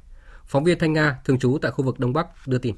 [0.46, 2.76] Phóng viên Thanh Nga, thường trú tại khu vực Đông Bắc, đưa tin.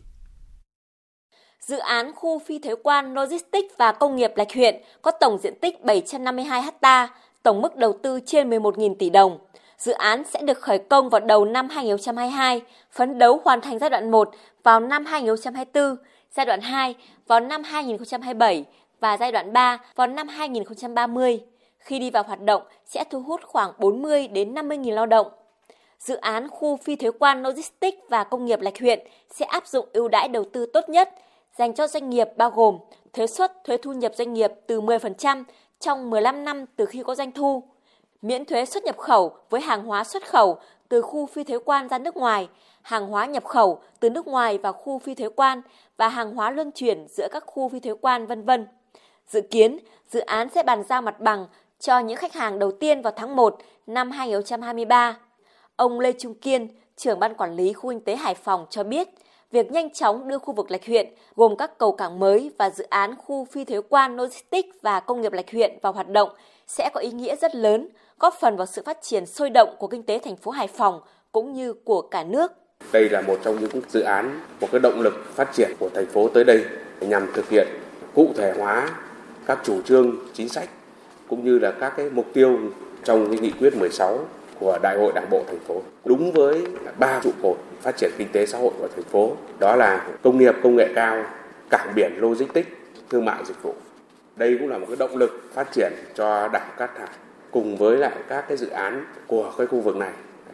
[1.65, 5.55] Dự án khu phi thuế quan, logistics và công nghiệp Lạch huyện có tổng diện
[5.59, 7.07] tích 752 ha,
[7.43, 9.37] tổng mức đầu tư trên 11.000 tỷ đồng.
[9.77, 13.89] Dự án sẽ được khởi công vào đầu năm 2022, phấn đấu hoàn thành giai
[13.89, 14.29] đoạn 1
[14.63, 15.95] vào năm 2024,
[16.31, 16.95] giai đoạn 2
[17.27, 18.65] vào năm 2027
[18.99, 21.39] và giai đoạn 3 vào năm 2030
[21.79, 25.27] khi đi vào hoạt động sẽ thu hút khoảng 40 đến 50.000 lao động.
[25.99, 28.99] Dự án khu phi thuế quan logistics và công nghiệp Lạch huyện
[29.31, 31.09] sẽ áp dụng ưu đãi đầu tư tốt nhất
[31.57, 32.77] dành cho doanh nghiệp bao gồm
[33.13, 35.43] thuế suất thuế thu nhập doanh nghiệp từ 10%
[35.79, 37.63] trong 15 năm từ khi có doanh thu,
[38.21, 40.57] miễn thuế xuất nhập khẩu với hàng hóa xuất khẩu
[40.89, 42.49] từ khu phi thuế quan ra nước ngoài,
[42.81, 45.61] hàng hóa nhập khẩu từ nước ngoài vào khu phi thuế quan
[45.97, 48.67] và hàng hóa luân chuyển giữa các khu phi thuế quan vân vân.
[49.27, 51.47] Dự kiến, dự án sẽ bàn giao mặt bằng
[51.79, 55.17] cho những khách hàng đầu tiên vào tháng 1 năm 2023.
[55.75, 59.09] Ông Lê Trung Kiên, trưởng ban quản lý khu kinh tế Hải Phòng cho biết,
[59.55, 62.83] việc nhanh chóng đưa khu vực Lạch huyện gồm các cầu cảng mới và dự
[62.89, 66.29] án khu phi thuế quan logistics và công nghiệp Lạch huyện vào hoạt động
[66.67, 67.89] sẽ có ý nghĩa rất lớn,
[68.19, 71.01] góp phần vào sự phát triển sôi động của kinh tế thành phố Hải Phòng
[71.31, 72.51] cũng như của cả nước.
[72.91, 76.05] Đây là một trong những dự án, một cái động lực phát triển của thành
[76.05, 76.65] phố tới đây
[77.01, 77.67] nhằm thực hiện
[78.15, 78.89] cụ thể hóa
[79.45, 80.69] các chủ trương, chính sách
[81.29, 82.59] cũng như là các cái mục tiêu
[83.03, 84.19] trong cái nghị quyết 16
[84.59, 85.81] của Đại hội Đảng bộ thành phố.
[86.05, 86.65] Đúng với
[86.99, 90.37] ba trụ cột phát triển kinh tế xã hội của thành phố, đó là công
[90.37, 91.23] nghiệp công nghệ cao,
[91.69, 92.69] cảng biển logistics,
[93.09, 93.73] thương mại dịch vụ.
[94.35, 97.09] Đây cũng là một cái động lực phát triển cho đảo Cát Hải
[97.51, 100.11] cùng với lại các cái dự án của cái khu vực này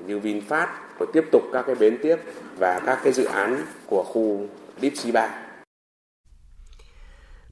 [0.08, 0.68] như VinFast
[1.00, 2.16] rồi tiếp tục các cái bến tiếp
[2.58, 4.42] và các cái dự án của khu
[4.82, 5.30] Deep Sea 3.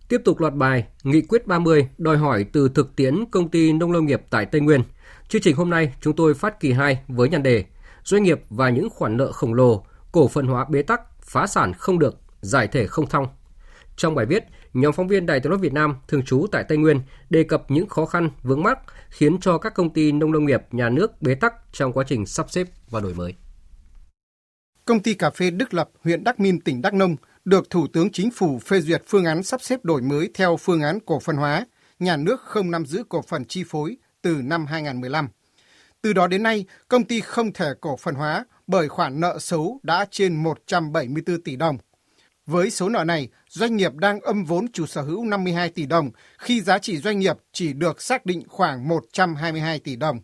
[0.09, 3.91] Tiếp tục loạt bài, Nghị quyết 30 đòi hỏi từ thực tiễn công ty nông
[3.91, 4.83] lâm nghiệp tại Tây Nguyên.
[5.29, 7.65] Chương trình hôm nay chúng tôi phát kỳ 2 với nhan đề
[8.03, 11.73] Doanh nghiệp và những khoản nợ khổng lồ, cổ phần hóa bế tắc, phá sản
[11.73, 13.27] không được, giải thể không thông.
[13.95, 16.77] Trong bài viết, nhóm phóng viên Đài tiếng nói Việt Nam thường trú tại Tây
[16.77, 20.45] Nguyên đề cập những khó khăn vướng mắc khiến cho các công ty nông lâm
[20.45, 23.35] nghiệp nhà nước bế tắc trong quá trình sắp xếp và đổi mới.
[24.85, 27.15] Công ty cà phê Đức Lập, huyện Đắc Min, tỉnh Đắk Nông
[27.45, 30.81] được Thủ tướng Chính phủ phê duyệt phương án sắp xếp đổi mới theo phương
[30.81, 31.65] án cổ phần hóa,
[31.99, 35.29] nhà nước không nắm giữ cổ phần chi phối từ năm 2015.
[36.01, 39.79] Từ đó đến nay, công ty không thể cổ phần hóa bởi khoản nợ xấu
[39.83, 41.77] đã trên 174 tỷ đồng.
[42.45, 46.11] Với số nợ này, doanh nghiệp đang âm vốn chủ sở hữu 52 tỷ đồng
[46.37, 50.19] khi giá trị doanh nghiệp chỉ được xác định khoảng 122 tỷ đồng.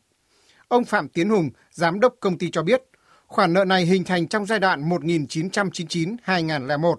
[0.67, 2.83] Ông Phạm Tiến Hùng, giám đốc công ty cho biết,
[3.27, 6.95] khoản nợ này hình thành trong giai đoạn 1999-2001.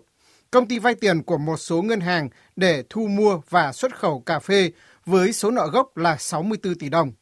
[0.51, 4.21] Công ty vay tiền của một số ngân hàng để thu mua và xuất khẩu
[4.21, 4.71] cà phê
[5.07, 7.13] với số nợ gốc là 64 tỷ đồng.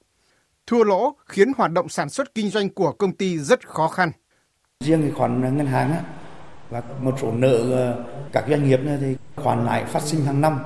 [0.67, 4.11] Thua lỗ khiến hoạt động sản xuất kinh doanh của công ty rất khó khăn.
[4.85, 6.01] Riêng cái khoản ngân hàng á,
[6.71, 10.41] và một số nợ ờ, các doanh nghiệp này thì khoản lãi phát sinh hàng
[10.41, 10.59] năm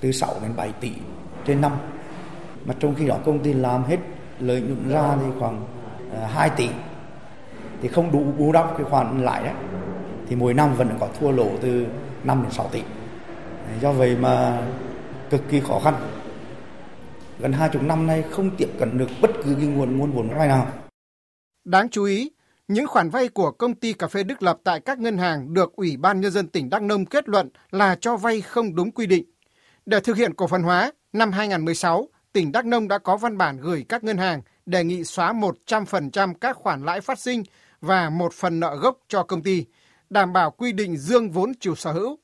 [0.00, 0.92] từ 6 đến 7 tỷ
[1.46, 1.72] trên năm.
[2.64, 3.98] Mà trong khi đó công ty làm hết
[4.40, 5.66] lợi nhuận ra thì khoảng
[6.12, 6.68] ờ, 2 tỷ
[7.82, 9.54] thì không đủ bù đắp cái khoản lãi đấy
[10.28, 11.86] thì mỗi năm vẫn có thua lỗ từ
[12.24, 12.82] 5 đến 6 tỷ.
[13.80, 14.62] Do vậy mà
[15.30, 15.94] cực kỳ khó khăn.
[17.42, 20.28] Gần hai chục năm nay không tiếp cận được bất cứ cái nguồn nguồn vốn
[20.28, 20.72] vay nào.
[21.64, 22.30] Đáng chú ý,
[22.68, 25.72] những khoản vay của công ty cà phê Đức Lập tại các ngân hàng được
[25.76, 29.06] Ủy ban Nhân dân tỉnh Đắk Nông kết luận là cho vay không đúng quy
[29.06, 29.24] định.
[29.86, 33.56] Để thực hiện cổ phần hóa, năm 2016, tỉnh Đắk Nông đã có văn bản
[33.60, 37.42] gửi các ngân hàng đề nghị xóa 100% các khoản lãi phát sinh
[37.80, 39.64] và một phần nợ gốc cho công ty,
[40.10, 42.18] đảm bảo quy định dương vốn chủ sở hữu.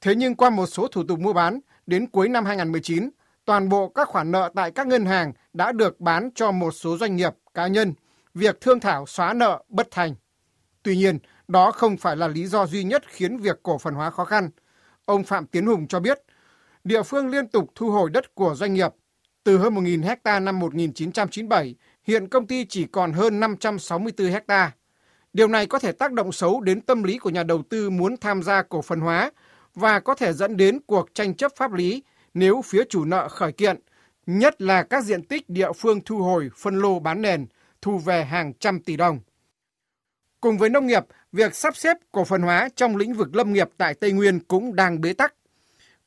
[0.00, 3.10] Thế nhưng qua một số thủ tục mua bán, đến cuối năm 2019,
[3.46, 6.98] toàn bộ các khoản nợ tại các ngân hàng đã được bán cho một số
[6.98, 7.94] doanh nghiệp, cá nhân–
[8.36, 10.14] việc thương thảo xóa nợ bất thành.
[10.82, 14.10] Tuy nhiên, đó không phải là lý do duy nhất khiến việc cổ phần hóa
[14.10, 14.50] khó khăn.
[15.04, 16.22] Ông Phạm Tiến Hùng cho biết,
[16.84, 18.90] địa phương liên tục thu hồi đất của doanh nghiệp.
[19.44, 24.72] Từ hơn 1.000 hecta năm 1997, hiện công ty chỉ còn hơn 564 hecta.
[25.32, 28.16] Điều này có thể tác động xấu đến tâm lý của nhà đầu tư muốn
[28.16, 29.30] tham gia cổ phần hóa
[29.74, 32.02] và có thể dẫn đến cuộc tranh chấp pháp lý
[32.36, 33.76] nếu phía chủ nợ khởi kiện,
[34.26, 37.46] nhất là các diện tích địa phương thu hồi phân lô bán nền
[37.82, 39.20] thu về hàng trăm tỷ đồng.
[40.40, 43.68] Cùng với nông nghiệp, việc sắp xếp cổ phần hóa trong lĩnh vực lâm nghiệp
[43.76, 45.34] tại Tây Nguyên cũng đang bế tắc.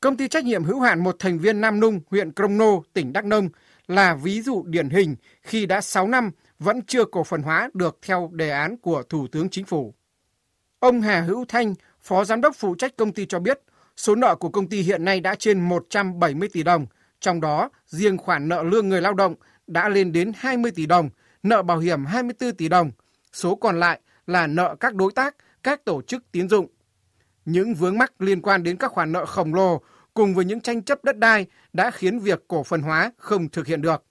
[0.00, 3.24] Công ty trách nhiệm hữu hạn một thành viên Nam Nung, huyện Crono, tỉnh Đắk
[3.24, 3.48] Nông
[3.86, 7.98] là ví dụ điển hình khi đã 6 năm vẫn chưa cổ phần hóa được
[8.02, 9.94] theo đề án của Thủ tướng Chính phủ.
[10.78, 13.60] Ông Hà Hữu Thanh, Phó Giám đốc phụ trách công ty cho biết,
[14.00, 16.86] số nợ của công ty hiện nay đã trên 170 tỷ đồng,
[17.20, 19.34] trong đó riêng khoản nợ lương người lao động
[19.66, 21.10] đã lên đến 20 tỷ đồng,
[21.42, 22.90] nợ bảo hiểm 24 tỷ đồng,
[23.32, 26.66] số còn lại là nợ các đối tác, các tổ chức tín dụng.
[27.44, 29.80] Những vướng mắc liên quan đến các khoản nợ khổng lồ
[30.14, 33.66] cùng với những tranh chấp đất đai đã khiến việc cổ phần hóa không thực
[33.66, 34.04] hiện được.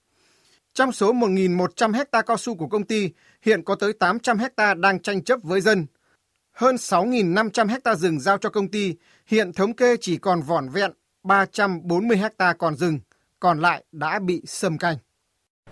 [0.74, 3.10] Trong số 1.100 hecta cao su của công ty,
[3.42, 5.86] hiện có tới 800 hecta đang tranh chấp với dân.
[6.52, 8.94] Hơn 6.500 hecta rừng giao cho công ty,
[9.30, 10.90] hiện thống kê chỉ còn vỏn vẹn
[11.22, 12.98] 340 hecta còn rừng,
[13.40, 14.96] còn lại đã bị xâm canh.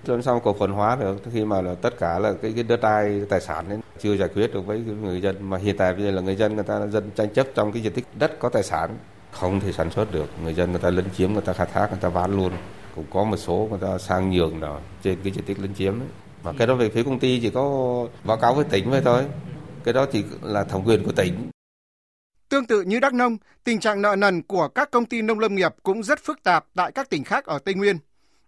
[0.05, 2.81] Làm sao cổ phần hóa được khi mà là tất cả là cái, cái đất
[2.83, 5.51] đai tài sản ấy chưa giải quyết được với người dân.
[5.51, 7.83] Mà hiện tại bây giờ là người dân người ta dân tranh chấp trong cái
[7.83, 8.99] diện tích đất có tài sản
[9.33, 10.27] không thể sản xuất được.
[10.42, 12.53] Người dân người ta lấn chiếm người ta khai thác người ta bán luôn.
[12.94, 16.01] Cũng có một số người ta sang nhường đó trên cái diện tích lấn chiếm
[16.01, 16.09] ấy.
[16.44, 19.25] mà cái đó về phía công ty chỉ có báo cáo với tỉnh vậy thôi.
[19.85, 21.51] Cái đó thì là thẩm quyền của tỉnh.
[22.49, 25.55] Tương tự như Đắk Nông, tình trạng nợ nần của các công ty nông lâm
[25.55, 27.99] nghiệp cũng rất phức tạp tại các tỉnh khác ở Tây Nguyên.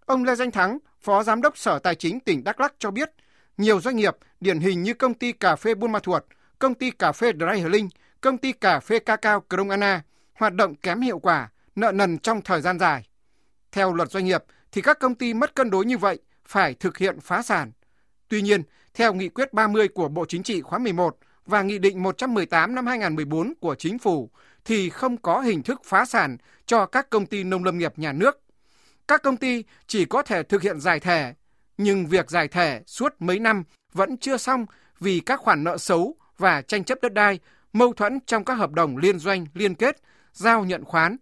[0.05, 3.11] Ông Lê Danh Thắng, Phó Giám đốc Sở Tài chính tỉnh Đắk Lắk cho biết,
[3.57, 6.23] nhiều doanh nghiệp điển hình như công ty cà phê Buôn Ma Thuột,
[6.59, 7.89] công ty cà phê Dry Linh,
[8.21, 12.41] công ty cà phê cacao Crong Anna hoạt động kém hiệu quả, nợ nần trong
[12.41, 13.07] thời gian dài.
[13.71, 16.97] Theo luật doanh nghiệp thì các công ty mất cân đối như vậy phải thực
[16.97, 17.71] hiện phá sản.
[18.27, 22.03] Tuy nhiên, theo nghị quyết 30 của Bộ Chính trị khóa 11 và nghị định
[22.03, 24.29] 118 năm 2014 của Chính phủ
[24.65, 28.11] thì không có hình thức phá sản cho các công ty nông lâm nghiệp nhà
[28.11, 28.41] nước.
[29.07, 31.33] Các công ty chỉ có thể thực hiện giải thể,
[31.77, 34.65] nhưng việc giải thể suốt mấy năm vẫn chưa xong
[34.99, 37.39] vì các khoản nợ xấu và tranh chấp đất đai,
[37.73, 40.01] mâu thuẫn trong các hợp đồng liên doanh, liên kết,
[40.33, 41.17] giao nhận khoán.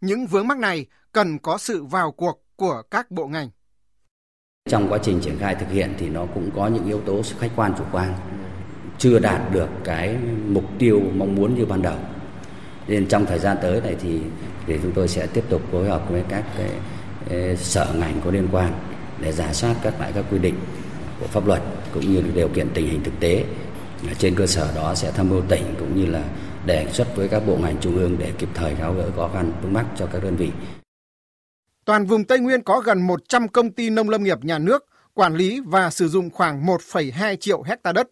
[0.00, 3.50] Những vướng mắc này cần có sự vào cuộc của các bộ ngành.
[4.68, 7.50] Trong quá trình triển khai thực hiện thì nó cũng có những yếu tố khách
[7.56, 8.14] quan chủ quan
[9.00, 11.98] chưa đạt được cái mục tiêu mong muốn như ban đầu.
[12.88, 14.20] Nên trong thời gian tới này thì
[14.66, 16.70] thì chúng tôi sẽ tiếp tục phối hợp với các cái
[17.56, 18.72] sở ngành có liên quan
[19.20, 20.54] để giả soát các lại các quy định
[21.20, 21.62] của pháp luật
[21.94, 23.44] cũng như điều kiện tình hình thực tế.
[24.18, 26.24] Trên cơ sở đó sẽ tham mưu tỉnh cũng như là
[26.66, 29.52] đề xuất với các bộ ngành trung ương để kịp thời tháo gỡ khó khăn
[29.62, 30.50] vướng mắc cho các đơn vị.
[31.84, 35.34] Toàn vùng Tây Nguyên có gần 100 công ty nông lâm nghiệp nhà nước quản
[35.34, 38.08] lý và sử dụng khoảng 1,2 triệu hecta đất.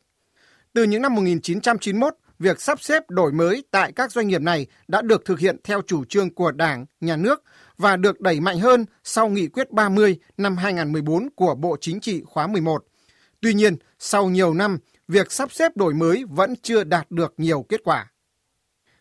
[0.73, 5.03] Từ những năm 1991, việc sắp xếp đổi mới tại các doanh nghiệp này đã
[5.03, 7.43] được thực hiện theo chủ trương của Đảng, Nhà nước
[7.77, 12.23] và được đẩy mạnh hơn sau nghị quyết 30 năm 2014 của Bộ Chính trị
[12.27, 12.85] khóa 11.
[13.41, 14.79] Tuy nhiên, sau nhiều năm,
[15.09, 18.13] việc sắp xếp đổi mới vẫn chưa đạt được nhiều kết quả.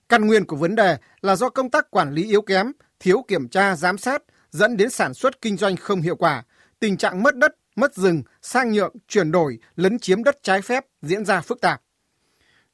[0.10, 3.48] Căn nguyên của vấn đề là do công tác quản lý yếu kém, thiếu kiểm
[3.48, 6.44] tra, giám sát, dẫn đến sản xuất kinh doanh không hiệu quả,
[6.80, 10.86] tình trạng mất đất, mất rừng, sang nhượng, chuyển đổi, lấn chiếm đất trái phép
[11.02, 11.82] diễn ra phức tạp.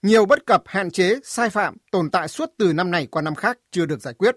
[0.02, 3.36] Nhiều bất cập, hạn chế, sai phạm tồn tại suốt từ năm này qua năm
[3.36, 4.36] khác chưa được giải quyết.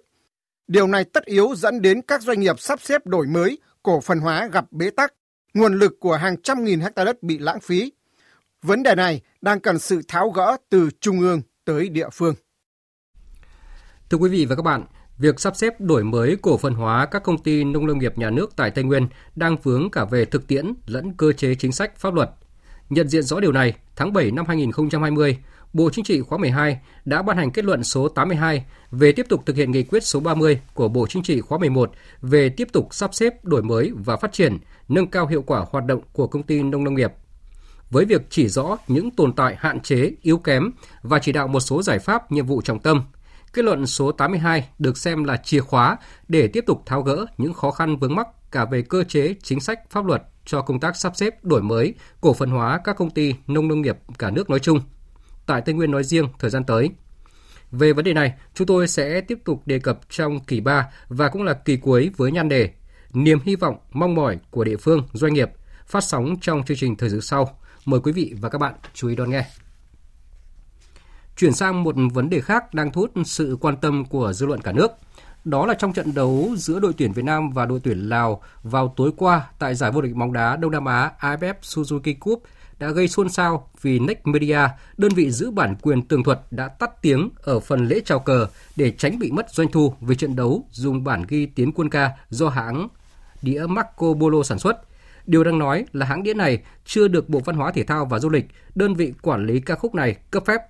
[0.68, 4.18] Điều này tất yếu dẫn đến các doanh nghiệp sắp xếp đổi mới, cổ phần
[4.18, 5.14] hóa gặp bế tắc,
[5.54, 7.92] nguồn lực của hàng trăm nghìn hecta đất bị lãng phí.
[8.62, 12.34] Vấn đề này đang cần sự tháo gỡ từ trung ương tới địa phương.
[14.10, 14.84] Thưa quý vị và các bạn,
[15.18, 18.30] việc sắp xếp đổi mới cổ phần hóa các công ty nông lâm nghiệp nhà
[18.30, 21.96] nước tại Tây Nguyên đang vướng cả về thực tiễn lẫn cơ chế chính sách
[21.96, 22.30] pháp luật.
[22.90, 25.38] Nhận diện rõ điều này, tháng 7 năm 2020,
[25.72, 29.42] Bộ Chính trị khóa 12 đã ban hành kết luận số 82 về tiếp tục
[29.46, 31.90] thực hiện nghị quyết số 30 của Bộ Chính trị khóa 11
[32.22, 35.84] về tiếp tục sắp xếp, đổi mới và phát triển, nâng cao hiệu quả hoạt
[35.86, 37.12] động của công ty nông lâm nghiệp.
[37.90, 40.70] Với việc chỉ rõ những tồn tại hạn chế, yếu kém
[41.02, 43.02] và chỉ đạo một số giải pháp nhiệm vụ trọng tâm,
[43.56, 45.96] kết luận số 82 được xem là chìa khóa
[46.28, 49.60] để tiếp tục tháo gỡ những khó khăn vướng mắc cả về cơ chế, chính
[49.60, 53.10] sách, pháp luật cho công tác sắp xếp, đổi mới, cổ phần hóa các công
[53.10, 54.80] ty nông nông nghiệp cả nước nói chung–
[55.46, 56.90] tại Tây Nguyên nói riêng thời gian tới.
[57.70, 61.28] Về vấn đề này, chúng tôi sẽ tiếp tục đề cập trong kỳ 3 và
[61.28, 62.70] cũng là kỳ cuối với nhan đề
[63.12, 65.50] Niềm hy vọng, mong mỏi của địa phương, doanh nghiệp
[65.86, 67.58] phát sóng trong chương trình thời sự sau.
[67.84, 69.46] Mời quý vị và các bạn chú ý đón nghe.
[71.36, 74.60] Chuyển sang một vấn đề khác đang thu hút sự quan tâm của dư luận
[74.60, 74.90] cả nước.
[75.44, 78.94] Đó là trong trận đấu giữa đội tuyển Việt Nam và đội tuyển Lào vào
[78.96, 82.42] tối qua tại giải vô địch bóng đá Đông Nam Á AFF Suzuki Cup
[82.78, 84.58] đã gây xôn xao vì Next Media,
[84.96, 88.46] đơn vị giữ bản quyền tường thuật đã tắt tiếng ở phần lễ chào cờ
[88.76, 92.10] để tránh bị mất doanh thu vì trận đấu dùng bản ghi tiến quân ca
[92.28, 92.88] do hãng
[93.42, 94.76] đĩa Marco Polo sản xuất.
[95.26, 98.18] Điều đang nói là hãng đĩa này chưa được Bộ Văn hóa Thể thao và
[98.18, 100.60] Du lịch, đơn vị quản lý ca khúc này cấp phép.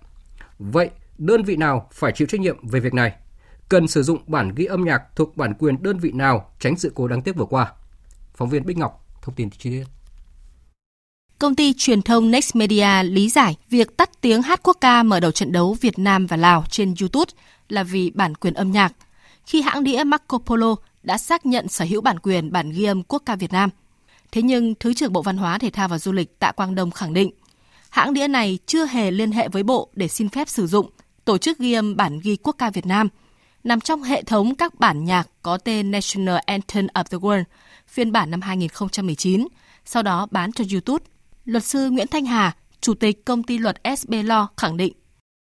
[0.58, 3.12] Vậy, đơn vị nào phải chịu trách nhiệm về việc này?
[3.68, 6.92] Cần sử dụng bản ghi âm nhạc thuộc bản quyền đơn vị nào tránh sự
[6.94, 7.72] cố đáng tiếc vừa qua?
[8.34, 9.84] Phóng viên Bích Ngọc thông tin chi tiết.
[11.38, 15.20] Công ty truyền thông Next Media lý giải việc tắt tiếng hát quốc ca mở
[15.20, 17.32] đầu trận đấu Việt Nam và Lào trên YouTube
[17.68, 18.92] là vì bản quyền âm nhạc.
[19.46, 23.02] Khi hãng đĩa Marco Polo đã xác nhận sở hữu bản quyền bản ghi âm
[23.02, 23.70] quốc ca Việt Nam.
[24.32, 26.90] Thế nhưng Thứ trưởng Bộ Văn hóa Thể thao và Du lịch Tạ Quang Đông
[26.90, 27.30] khẳng định,
[27.90, 30.86] hãng đĩa này chưa hề liên hệ với Bộ để xin phép sử dụng,
[31.24, 33.08] tổ chức ghi âm bản ghi quốc ca Việt Nam,
[33.64, 37.44] nằm trong hệ thống các bản nhạc có tên National Anthem of the World,
[37.86, 39.46] phiên bản năm 2019,
[39.84, 41.04] sau đó bán cho YouTube.
[41.44, 44.92] Luật sư Nguyễn Thanh Hà, Chủ tịch công ty luật SB Law khẳng định.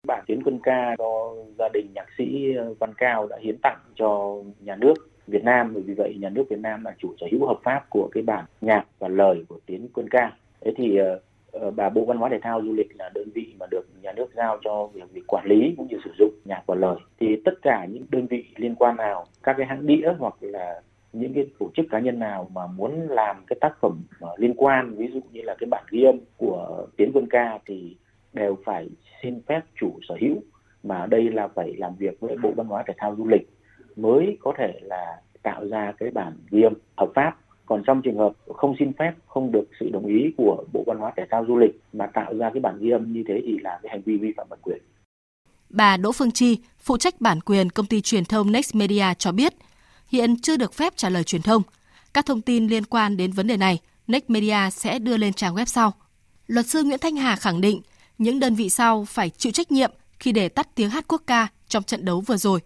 [0.08, 3.80] Bản tiến quân ca do gia đình nhạc sĩ ờ, Văn Cao đã hiến tặng
[3.96, 4.94] cho nhà nước
[5.28, 7.90] Việt Nam bởi vì vậy nhà nước Việt Nam là chủ sở hữu hợp pháp
[7.90, 10.32] của cái bản nhạc và lời của tiến quân ca.
[10.66, 11.20] Thế thì ờ,
[11.52, 14.12] và bà Bộ Văn hóa Thể thao Du lịch là đơn vị mà được nhà
[14.12, 16.96] nước giao cho việc, việc quản lý cũng như sử dụng nhạc và lời.
[17.20, 20.82] Thì tất cả những đơn vị liên quan nào, các cái hãng đĩa hoặc là
[21.14, 24.54] những cái tổ chức cá nhân nào mà muốn làm cái tác phẩm ờ, liên
[24.58, 27.98] quan ví dụ như là cái bản ghi âm của tiến quân ca thì
[28.34, 28.90] đều phải
[29.24, 30.36] xin phép chủ sở hữu
[30.84, 33.50] mà ở đây là phải làm việc với bộ văn hóa thể thao du lịch
[33.96, 37.38] mới có thể là tạo ra cái bản ghi âm hợp pháp
[37.72, 40.98] còn trong trường hợp không xin phép không được sự đồng ý của bộ văn
[40.98, 43.58] hóa thể thao du lịch mà tạo ra cái bản ghi âm như thế thì
[43.62, 44.78] là cái hành vi vi phạm bản quyền
[45.70, 49.32] Bà Đỗ Phương Chi, phụ trách bản quyền công ty truyền thông Next Media cho
[49.32, 49.54] biết,
[50.08, 51.62] hiện chưa được phép trả lời truyền thông.
[52.14, 55.56] Các thông tin liên quan đến vấn đề này, Next Media sẽ đưa lên trang
[55.56, 55.94] web sau.
[56.48, 57.82] Luật sư Nguyễn Thanh Hà khẳng định
[58.18, 61.48] những đơn vị sau phải chịu trách nhiệm khi để tắt tiếng hát quốc ca
[61.68, 62.60] trong trận đấu vừa rồi.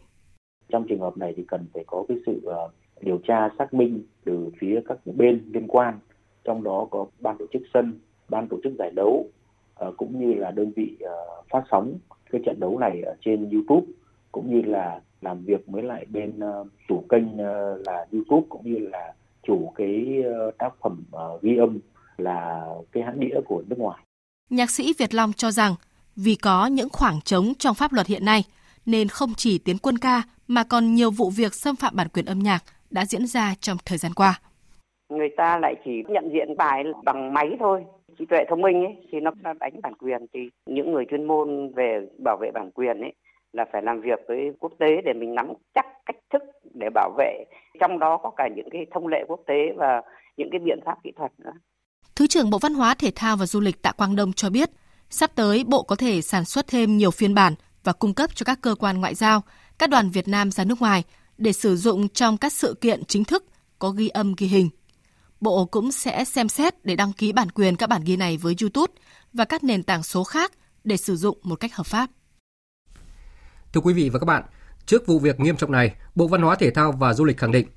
[0.69, 2.69] Trong trường hợp này thì cần phải có cái sự ờ,
[3.05, 5.99] điều tra xác minh từ phía các bên liên quan,
[6.43, 7.99] trong đó có ban tổ chức sân,
[8.29, 9.25] ban tổ chức giải đấu
[9.75, 11.93] ờ, cũng như là đơn vị ờ, phát sóng
[12.31, 13.87] cái trận đấu này ở trên YouTube
[14.31, 17.39] cũng như là làm việc với lại bên ờ, chủ kênh
[17.85, 19.13] là YouTube cũng như là
[19.47, 20.23] chủ cái
[20.57, 21.03] tác phẩm
[21.41, 21.79] ghi âm
[22.17, 24.01] là cái hãng đĩa của nước ngoài.
[24.49, 25.75] Nhạc sĩ Việt Long cho rằng
[26.15, 28.43] vì có những khoảng trống trong pháp luật hiện nay
[28.85, 32.25] nên không chỉ tiến quân ca mà còn nhiều vụ việc xâm phạm bản quyền
[32.25, 32.63] âm nhạc
[32.95, 34.39] đã diễn ra trong thời gian qua.
[35.09, 37.83] Người ta lại chỉ nhận diện bài bằng máy thôi,
[38.19, 41.73] trí tuệ thông minh ấy thì nó đánh bản quyền thì những người chuyên môn
[41.75, 43.13] về bảo vệ bản quyền ấy
[43.53, 46.43] là phải làm việc với quốc tế để mình nắm chắc cách thức
[46.73, 47.45] để bảo vệ
[47.79, 50.01] trong đó có cả những cái thông lệ quốc tế và
[50.37, 51.53] những cái biện pháp kỹ thuật nữa.
[52.15, 54.69] Thứ trưởng Bộ Văn hóa Thể thao và Du lịch Tạ Quang Đông cho biết,
[55.09, 58.43] sắp tới Bộ có thể sản xuất thêm nhiều phiên bản và cung cấp cho
[58.43, 59.41] các cơ quan ngoại giao,
[59.79, 61.03] các đoàn Việt Nam ra nước ngoài
[61.37, 63.45] để sử dụng trong các sự kiện chính thức
[63.79, 64.69] có ghi âm ghi hình.
[65.41, 68.55] Bộ cũng sẽ xem xét để đăng ký bản quyền các bản ghi này với
[68.61, 68.93] YouTube
[69.33, 70.51] và các nền tảng số khác
[70.83, 72.09] để sử dụng một cách hợp pháp.
[73.73, 74.43] Thưa quý vị và các bạn,
[74.85, 77.51] trước vụ việc nghiêm trọng này, Bộ Văn hóa Thể thao và Du lịch khẳng
[77.51, 77.67] định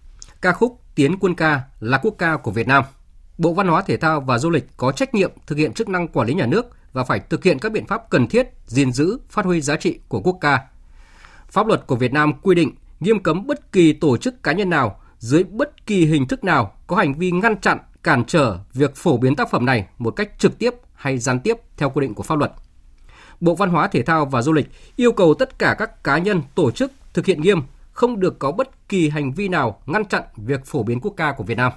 [0.40, 2.84] ca khúc Tiến quân ca là quốc ca của Việt Nam–
[3.38, 6.08] Bộ Văn hóa Thể thao và Du lịch có trách nhiệm thực hiện chức năng
[6.08, 9.18] quản lý nhà nước và phải thực hiện các biện pháp cần thiết gìn giữ,
[9.30, 10.60] phát huy giá trị của quốc ca.
[11.48, 14.70] Pháp luật của Việt Nam quy định nghiêm cấm bất kỳ tổ chức cá nhân
[14.70, 18.96] nào dưới bất kỳ hình thức nào có hành vi ngăn chặn, cản trở việc
[18.96, 22.14] phổ biến tác phẩm này một cách trực tiếp hay gián tiếp theo quy định
[22.14, 22.52] của pháp luật.
[23.40, 26.42] Bộ Văn hóa Thể thao và Du lịch yêu cầu tất cả các cá nhân,
[26.54, 30.22] tổ chức thực hiện nghiêm, không được có bất kỳ hành vi nào ngăn chặn
[30.36, 31.72] việc phổ biến quốc ca của Việt Nam.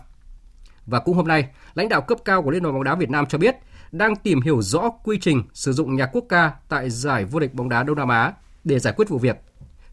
[0.86, 3.26] Và cũng hôm nay, lãnh đạo cấp cao của Liên đoàn bóng đá Việt Nam
[3.26, 3.56] cho biết
[3.92, 7.54] đang tìm hiểu rõ quy trình sử dụng nhạc quốc ca tại giải vô địch
[7.54, 9.38] bóng đá Đông Nam Á để giải quyết vụ việc.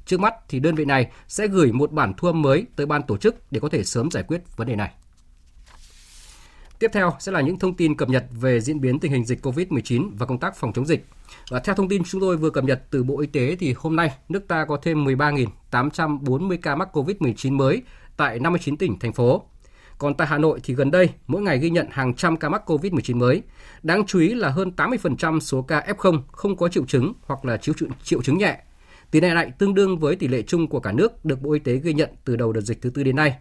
[0.09, 3.02] Trước mắt thì đơn vị này sẽ gửi một bản thu âm mới tới ban
[3.02, 4.90] tổ chức để có thể sớm giải quyết vấn đề này.
[6.78, 9.46] Tiếp theo sẽ là những thông tin cập nhật về diễn biến tình hình dịch
[9.46, 11.06] COVID-19 và công tác phòng chống dịch.
[11.50, 13.96] Và theo thông tin chúng tôi vừa cập nhật từ Bộ Y tế thì hôm
[13.96, 17.82] nay nước ta có thêm 13.840 ca mắc COVID-19 mới
[18.16, 19.42] tại 59 tỉnh, thành phố.
[19.98, 22.70] Còn tại Hà Nội thì gần đây, mỗi ngày ghi nhận hàng trăm ca mắc
[22.70, 23.42] COVID-19 mới.
[23.82, 27.56] Đáng chú ý là hơn 80% số ca F0 không có triệu chứng hoặc là
[27.56, 28.59] triệu, triệu chứng nhẹ.
[29.11, 31.59] Tỷ lệ này tương đương với tỷ lệ chung của cả nước được Bộ Y
[31.59, 33.36] tế ghi nhận từ đầu đợt dịch thứ tư đến nay.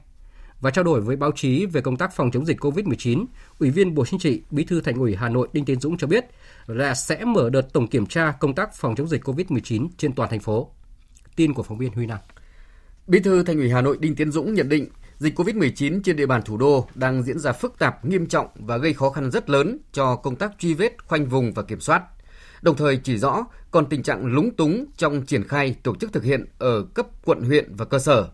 [0.62, 3.26] Và trao đổi với báo chí về công tác phòng chống dịch COVID-19,
[3.60, 6.08] Ủy viên Bộ Chính trị, Bí thư Thành ủy Hà Nội Đinh Tiến Dũng cho
[6.08, 6.26] biết
[6.68, 10.30] là sẽ mở đợt tổng kiểm tra công tác phòng chống dịch COVID-19 trên toàn
[10.30, 10.72] thành phố.
[11.36, 12.20] Tin của phóng viên Huy Nam.
[13.08, 16.26] Bí thư Thành ủy Hà Nội Đinh Tiến Dũng nhận định Dịch COVID-19 trên địa
[16.26, 19.50] bàn thủ đô đang diễn ra phức tạp, nghiêm trọng và gây khó khăn rất
[19.50, 22.04] lớn cho công tác truy vết, khoanh vùng và kiểm soát.
[22.68, 26.24] Đồng thời chỉ rõ còn tình trạng lúng túng trong triển khai tổ chức thực
[26.24, 28.30] hiện ở cấp quận huyện và cơ sở.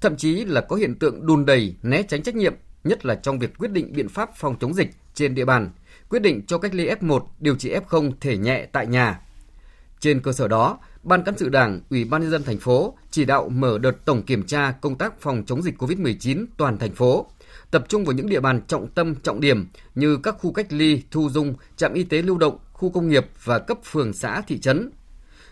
[0.00, 2.54] Thậm chí là có hiện tượng đùn đầy, né tránh trách nhiệm,
[2.84, 5.70] nhất là trong việc quyết định biện pháp phòng chống dịch trên địa bàn,
[6.08, 9.20] quyết định cho cách ly F1, điều trị F0 thể nhẹ tại nhà.
[10.00, 13.24] Trên cơ sở đó, Ban cán sự Đảng, Ủy ban nhân dân thành phố chỉ
[13.24, 17.26] đạo mở đợt tổng kiểm tra công tác phòng chống dịch COVID-19 toàn thành phố,
[17.70, 21.02] tập trung vào những địa bàn trọng tâm, trọng điểm như các khu cách ly,
[21.10, 24.58] thu dung, trạm y tế lưu động, khu công nghiệp và cấp phường xã thị
[24.58, 24.90] trấn.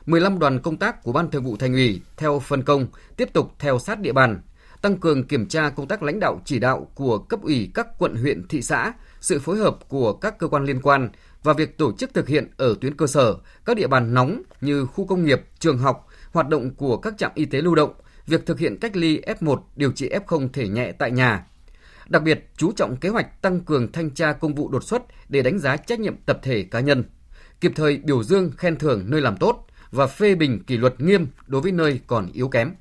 [0.06, 3.52] 15 đoàn công tác của Ban Thường vụ Thành ủy theo phân công tiếp tục
[3.58, 4.40] theo sát địa bàn,
[4.82, 8.16] tăng cường kiểm tra công tác lãnh đạo chỉ đạo của cấp ủy các quận
[8.16, 11.10] huyện thị xã, sự phối hợp của các cơ quan liên quan
[11.42, 14.86] và việc tổ chức thực hiện ở tuyến cơ sở, các địa bàn nóng như
[14.86, 17.92] khu công nghiệp, trường học, hoạt động của các trạm y tế lưu động,
[18.26, 21.46] việc thực hiện cách ly F1 điều trị F0 thể nhẹ tại nhà.
[22.08, 25.42] Đặc biệt, chú trọng kế hoạch tăng cường thanh tra công vụ đột xuất để
[25.42, 27.04] đánh giá trách nhiệm tập thể cá nhân,
[27.60, 31.26] kịp thời biểu dương khen thưởng nơi làm tốt và phê bình kỷ luật nghiêm
[31.46, 32.72] đối với nơi còn yếu kém.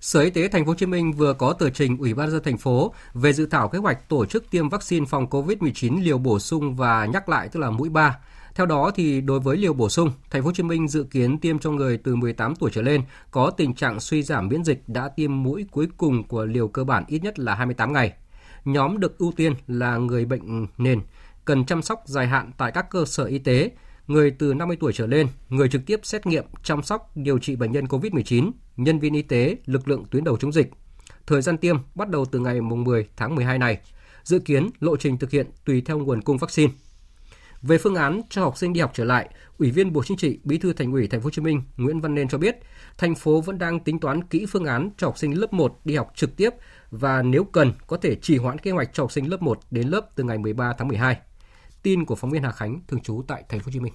[0.00, 2.42] Sở Y tế Thành phố Hồ Chí Minh vừa có tờ trình Ủy ban dân
[2.44, 6.38] thành phố về dự thảo kế hoạch tổ chức tiêm vaccine phòng COVID-19 liều bổ
[6.38, 8.18] sung và nhắc lại tức là mũi 3.
[8.54, 11.38] Theo đó thì đối với liều bổ sung, Thành phố Hồ Chí Minh dự kiến
[11.38, 14.82] tiêm cho người từ 18 tuổi trở lên có tình trạng suy giảm miễn dịch
[14.86, 18.12] đã tiêm mũi cuối cùng của liều cơ bản ít nhất là 28 ngày.
[18.64, 21.00] Nhóm được ưu tiên là người bệnh nền,
[21.44, 23.70] cần chăm sóc dài hạn tại các cơ sở y tế,
[24.06, 27.56] người từ 50 tuổi trở lên, người trực tiếp xét nghiệm, chăm sóc, điều trị
[27.56, 30.70] bệnh nhân COVID-19, nhân viên y tế, lực lượng tuyến đầu chống dịch.
[31.26, 33.78] Thời gian tiêm bắt đầu từ ngày 10 tháng 12 này.
[34.22, 36.72] Dự kiến lộ trình thực hiện tùy theo nguồn cung vaccine.
[37.62, 39.28] Về phương án cho học sinh đi học trở lại,
[39.58, 42.00] Ủy viên Bộ Chính trị, Bí thư Thành ủy Thành phố Hồ Chí Minh Nguyễn
[42.00, 42.56] Văn Nên cho biết,
[42.98, 45.96] thành phố vẫn đang tính toán kỹ phương án cho học sinh lớp 1 đi
[45.96, 46.50] học trực tiếp
[46.90, 49.88] và nếu cần có thể trì hoãn kế hoạch cho học sinh lớp 1 đến
[49.88, 51.16] lớp từ ngày 13 tháng 12.
[51.82, 53.92] Tin của phóng viên Hà Khánh thường trú tại Thành phố Hồ Chí Minh.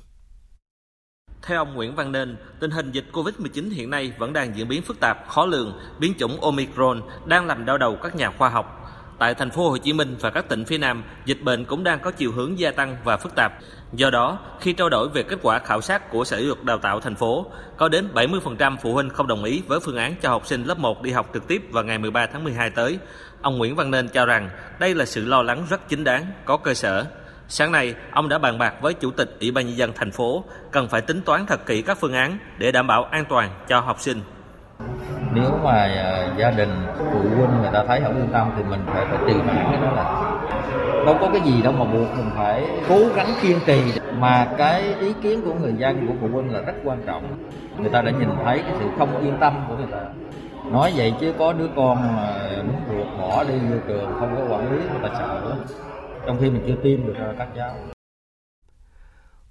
[1.41, 4.81] Theo ông Nguyễn Văn Nên, tình hình dịch COVID-19 hiện nay vẫn đang diễn biến
[4.81, 8.81] phức tạp, khó lường, biến chủng Omicron đang làm đau đầu các nhà khoa học.
[9.19, 11.99] Tại thành phố Hồ Chí Minh và các tỉnh phía Nam, dịch bệnh cũng đang
[11.99, 13.53] có chiều hướng gia tăng và phức tạp.
[13.93, 16.77] Do đó, khi trao đổi về kết quả khảo sát của Sở Giáo dục Đào
[16.77, 17.45] tạo thành phố,
[17.77, 20.79] có đến 70% phụ huynh không đồng ý với phương án cho học sinh lớp
[20.79, 22.99] 1 đi học trực tiếp vào ngày 13 tháng 12 tới.
[23.41, 26.57] Ông Nguyễn Văn Nên cho rằng đây là sự lo lắng rất chính đáng, có
[26.57, 27.05] cơ sở.
[27.47, 30.43] Sáng nay, ông đã bàn bạc với Chủ tịch Ủy ban nhân dân thành phố
[30.71, 33.79] cần phải tính toán thật kỹ các phương án để đảm bảo an toàn cho
[33.79, 34.21] học sinh.
[35.33, 38.79] Nếu mà à, gia đình phụ huynh người ta thấy không yên tâm thì mình
[38.85, 40.35] phải phải trì hoãn cái đó là
[41.05, 43.81] đâu có cái gì đâu mà buộc mình phải cố gắng kiên trì.
[44.17, 47.23] Mà cái ý kiến của người dân của phụ huynh là rất quan trọng.
[47.77, 49.99] Người ta đã nhìn thấy cái sự không yên tâm của người ta.
[50.71, 54.55] Nói vậy chứ có đứa con mà nước ruột bỏ đi vô trường không có
[54.55, 55.41] quản lý người ta sợ.
[55.49, 55.57] lắm
[56.25, 57.75] trong khi mình chưa tiêm được ờ, các cháu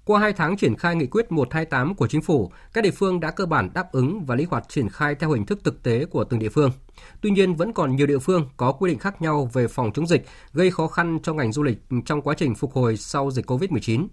[0.05, 3.31] qua 2 tháng triển khai nghị quyết 128 của chính phủ, các địa phương đã
[3.31, 6.23] cơ bản đáp ứng và linh hoạt triển khai theo hình thức thực tế của
[6.23, 6.71] từng địa phương.
[7.21, 10.07] Tuy nhiên, vẫn còn nhiều địa phương có quy định khác nhau về phòng chống
[10.07, 13.45] dịch, gây khó khăn cho ngành du lịch trong quá trình phục hồi sau dịch
[13.45, 14.07] COVID-19.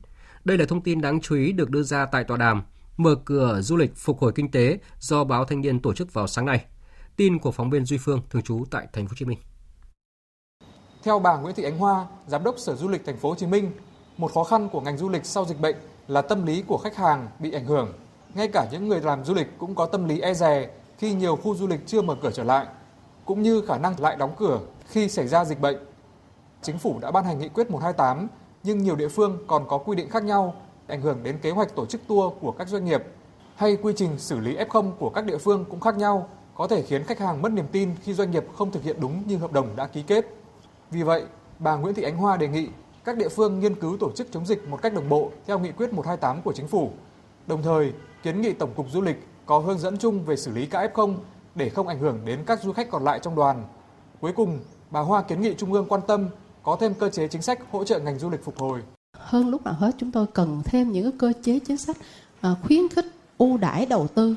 [0.45, 2.63] Đây là thông tin đáng chú ý được đưa ra tại tọa đàm
[2.97, 6.27] Mở cửa du lịch phục hồi kinh tế do báo Thanh niên tổ chức vào
[6.27, 6.65] sáng nay.
[7.17, 9.39] Tin của phóng viên Duy Phương thường trú tại thành phố Hồ Chí Minh.
[11.03, 13.47] Theo bà Nguyễn Thị Ánh Hoa, giám đốc Sở Du lịch thành phố Hồ Chí
[13.47, 13.73] Minh,
[14.17, 15.77] một khó khăn của ngành du lịch sau dịch bệnh
[16.09, 17.93] là tâm lý của khách hàng bị ảnh hưởng.
[18.35, 21.37] Ngay cả những người làm du lịch cũng có tâm lý e dè khi nhiều
[21.37, 22.67] khu du lịch chưa mở cửa trở lại,
[23.25, 25.77] cũng như khả năng lại đóng cửa khi xảy ra dịch bệnh.
[26.63, 28.29] Chính phủ đã ban hành nghị quyết 128,
[28.63, 30.55] nhưng nhiều địa phương còn có quy định khác nhau
[30.87, 33.03] ảnh hưởng đến kế hoạch tổ chức tour của các doanh nghiệp
[33.57, 36.83] hay quy trình xử lý F0 của các địa phương cũng khác nhau, có thể
[36.83, 39.53] khiến khách hàng mất niềm tin khi doanh nghiệp không thực hiện đúng như hợp
[39.53, 40.42] đồng đã ký kết.
[40.93, 41.25] Vì vậy,
[41.59, 42.69] bà Nguyễn Thị Ánh Hoa đề nghị
[43.05, 45.73] các địa phương nghiên cứu tổ chức chống dịch một cách đồng bộ theo nghị
[45.73, 46.91] quyết 128 của chính phủ.
[47.47, 50.67] Đồng thời, kiến nghị Tổng cục Du lịch có hướng dẫn chung về xử lý
[50.67, 51.15] các F0
[51.55, 53.65] để không ảnh hưởng đến các du khách còn lại trong đoàn.
[54.21, 56.29] Cuối cùng, bà Hoa kiến nghị Trung ương quan tâm
[56.63, 58.83] có thêm cơ chế chính sách hỗ trợ ngành du lịch phục hồi.
[59.19, 61.97] Hơn lúc nào hết chúng tôi cần thêm những cơ chế chính sách
[62.41, 63.07] à, khuyến khích
[63.39, 64.35] ưu đãi đầu tư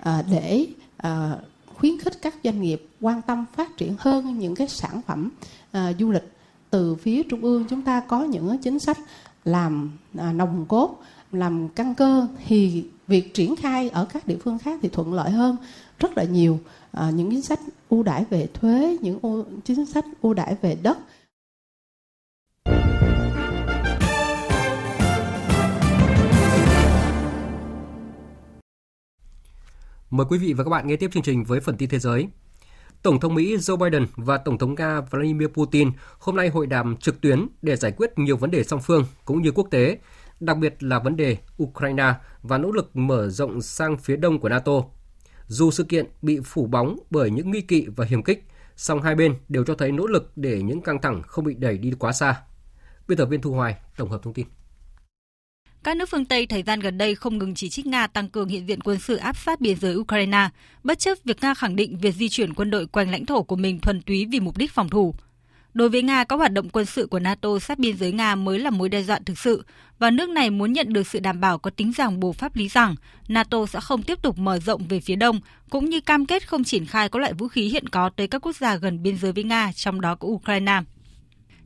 [0.00, 1.38] à, để à,
[1.78, 5.30] khuyến khích các doanh nghiệp quan tâm phát triển hơn những cái sản phẩm
[5.72, 6.32] à, du lịch.
[6.70, 8.98] Từ phía trung ương chúng ta có những chính sách
[9.44, 11.02] làm à, nồng cốt
[11.32, 15.30] làm căn cơ thì việc triển khai ở các địa phương khác thì thuận lợi
[15.30, 15.56] hơn
[15.98, 16.60] rất là nhiều.
[16.92, 20.76] À, những chính sách ưu đãi về thuế những ưu, chính sách ưu đãi về
[20.82, 20.98] đất
[30.10, 32.28] Mời quý vị và các bạn nghe tiếp chương trình với phần tin thế giới.
[33.02, 36.96] Tổng thống Mỹ Joe Biden và Tổng thống Nga Vladimir Putin hôm nay hội đàm
[36.96, 39.98] trực tuyến để giải quyết nhiều vấn đề song phương cũng như quốc tế,
[40.40, 44.48] đặc biệt là vấn đề Ukraine và nỗ lực mở rộng sang phía đông của
[44.48, 44.72] NATO.
[45.46, 48.44] Dù sự kiện bị phủ bóng bởi những nghi kỵ và hiểm kích,
[48.76, 51.78] song hai bên đều cho thấy nỗ lực để những căng thẳng không bị đẩy
[51.78, 52.42] đi quá xa.
[53.08, 54.46] Biên tập viên Thu Hoài tổng hợp thông tin.
[55.84, 58.48] Các nước phương Tây thời gian gần đây không ngừng chỉ trích Nga tăng cường
[58.48, 60.48] hiện diện quân sự áp sát biên giới Ukraine,
[60.84, 63.56] bất chấp việc Nga khẳng định việc di chuyển quân đội quanh lãnh thổ của
[63.56, 65.14] mình thuần túy vì mục đích phòng thủ.
[65.74, 68.58] Đối với Nga, các hoạt động quân sự của NATO sát biên giới Nga mới
[68.58, 69.64] là mối đe dọa thực sự
[69.98, 72.68] và nước này muốn nhận được sự đảm bảo có tính ràng buộc pháp lý
[72.68, 72.94] rằng
[73.28, 76.64] NATO sẽ không tiếp tục mở rộng về phía đông, cũng như cam kết không
[76.64, 79.32] triển khai các loại vũ khí hiện có tới các quốc gia gần biên giới
[79.32, 80.80] với Nga, trong đó có Ukraine.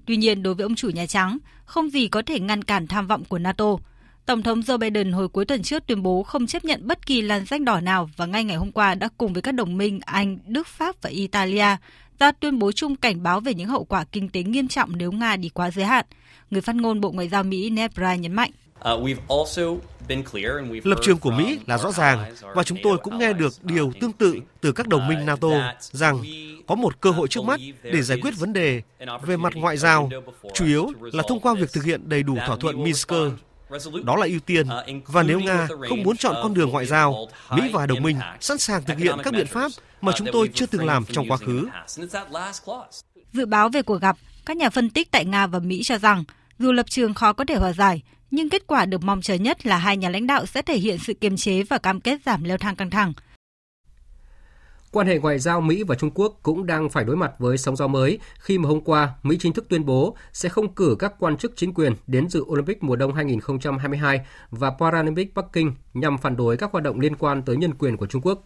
[0.06, 3.06] Tuy nhiên, đối với ông chủ Nhà Trắng, không gì có thể ngăn cản tham
[3.06, 3.76] vọng của NATO–
[4.27, 7.23] Tổng thống Joe Biden hồi cuối tuần trước tuyên bố không chấp nhận bất kỳ
[7.23, 10.01] làn danh đỏ nào và ngay ngày hôm qua đã cùng với các đồng minh
[10.05, 11.77] Anh, Đức, Pháp và Italia
[12.18, 15.12] ra tuyên bố chung cảnh báo về những hậu quả kinh tế nghiêm trọng nếu
[15.12, 16.05] Nga đi quá giới hạn.
[16.51, 18.51] Người phát ngôn Bộ Ngoại giao Mỹ Ned Price nhấn mạnh.
[18.95, 19.09] Uh,
[20.85, 24.12] Lập trường của Mỹ là rõ ràng và chúng tôi cũng nghe được điều tương
[24.12, 25.49] tự từ các đồng minh uh, NATO
[25.81, 26.23] rằng
[26.66, 28.83] có một cơ hội trước mắt để giải quyết vấn đề
[29.23, 30.11] về mặt ngoại giao,
[30.55, 33.12] chủ yếu là thông qua việc thực hiện đầy đủ thỏa thuận Minsk
[34.05, 34.66] đó là ưu tiên.
[35.07, 38.59] Và nếu Nga không muốn chọn con đường ngoại giao, Mỹ và đồng minh sẵn
[38.59, 41.68] sàng thực hiện các biện pháp mà chúng tôi chưa từng làm trong quá khứ.
[43.33, 44.16] Dự báo về cuộc gặp,
[44.47, 46.25] các nhà phân tích tại Nga và Mỹ cho rằng
[46.59, 49.66] dù lập trường khó có thể hòa giải, nhưng kết quả được mong chờ nhất
[49.66, 52.45] là hai nhà lãnh đạo sẽ thể hiện sự kiềm chế và cam kết giảm
[52.45, 53.12] leo thang căng thẳng.
[54.93, 57.76] Quan hệ ngoại giao Mỹ và Trung Quốc cũng đang phải đối mặt với sóng
[57.76, 61.14] gió mới khi mà hôm qua, Mỹ chính thức tuyên bố sẽ không cử các
[61.18, 64.20] quan chức chính quyền đến dự Olympic mùa đông 2022
[64.51, 67.97] và Paralympic Bắc Kinh nhằm phản đối các hoạt động liên quan tới nhân quyền
[67.97, 68.43] của Trung Quốc.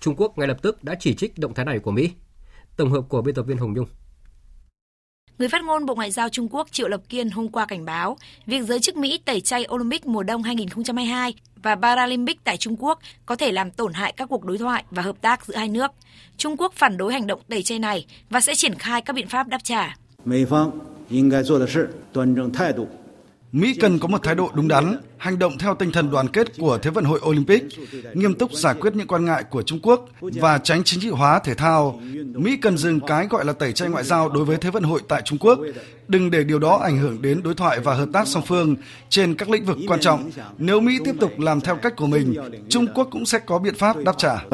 [0.00, 2.10] Trung Quốc ngay lập tức đã chỉ trích động thái này của Mỹ.
[2.76, 3.86] Tổng hợp của biên tập viên Hồng Nhung.
[5.38, 8.16] Người phát ngôn Bộ Ngoại giao Trung Quốc Triệu Lập Kiên hôm qua cảnh báo,
[8.46, 12.98] việc giới chức Mỹ tẩy chay Olympic mùa đông 2022 và Paralympic tại Trung Quốc
[13.26, 15.90] có thể làm tổn hại các cuộc đối thoại và hợp tác giữa hai nước.
[16.36, 19.28] Trung Quốc phản đối hành động tẩy chay này và sẽ triển khai các biện
[19.28, 19.96] pháp đáp trả.
[23.52, 26.58] Mỹ cần có một thái độ đúng đắn, hành động theo tinh thần đoàn kết
[26.58, 27.64] của Thế vận hội Olympic,
[28.14, 31.38] nghiêm túc giải quyết những quan ngại của Trung Quốc và tránh chính trị hóa
[31.38, 32.00] thể thao.
[32.34, 35.00] Mỹ cần dừng cái gọi là tẩy chay ngoại giao đối với Thế vận hội
[35.08, 35.58] tại Trung Quốc,
[36.08, 38.76] đừng để điều đó ảnh hưởng đến đối thoại và hợp tác song phương
[39.08, 40.30] trên các lĩnh vực quan trọng.
[40.58, 42.34] Nếu Mỹ tiếp tục làm theo cách của mình,
[42.68, 44.44] Trung Quốc cũng sẽ có biện pháp đáp trả.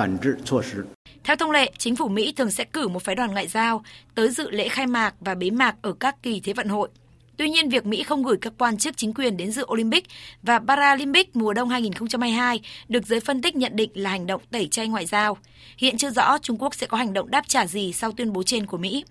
[1.25, 3.85] Theo thông lệ, chính phủ Mỹ thường sẽ cử một phái đoàn ngoại giao
[4.15, 6.89] tới dự lễ khai mạc và bế mạc ở các kỳ Thế vận hội.
[7.37, 10.07] Tuy nhiên, việc Mỹ không gửi các quan chức chính quyền đến dự Olympic
[10.43, 14.67] và Paralympic mùa đông 2022 được giới phân tích nhận định là hành động tẩy
[14.67, 15.37] chay ngoại giao.
[15.79, 18.43] Hiện chưa rõ Trung Quốc sẽ có hành động đáp trả gì sau tuyên bố
[18.43, 19.05] trên của Mỹ.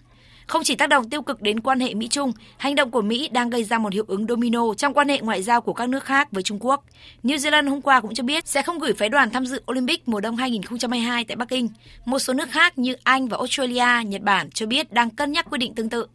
[0.48, 3.50] Không chỉ tác động tiêu cực đến quan hệ Mỹ-Trung, hành động của Mỹ đang
[3.50, 6.32] gây ra một hiệu ứng domino trong quan hệ ngoại giao của các nước khác
[6.32, 6.86] với Trung Quốc.
[7.24, 10.08] New Zealand hôm qua cũng cho biết sẽ không gửi phái đoàn tham dự Olympic
[10.08, 11.70] mùa đông 2022 tại Bắc Kinh.
[12.06, 15.50] Một số nước khác như Anh và Australia, Nhật Bản cho biết đang cân nhắc
[15.50, 16.08] quyết định tương tự.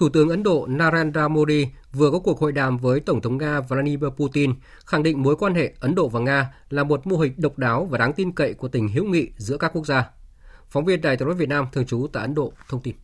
[0.00, 3.60] Thủ tướng Ấn Độ Narendra Modi vừa có cuộc hội đàm với Tổng thống Nga
[3.60, 4.54] Vladimir Putin,
[4.86, 7.84] khẳng định mối quan hệ Ấn Độ và Nga là một mô hình độc đáo
[7.90, 10.10] và đáng tin cậy của tình hữu nghị giữa các quốc gia.
[10.68, 12.94] Phóng viên Đài tiếng nói Việt Nam thường trú tại Ấn Độ thông tin.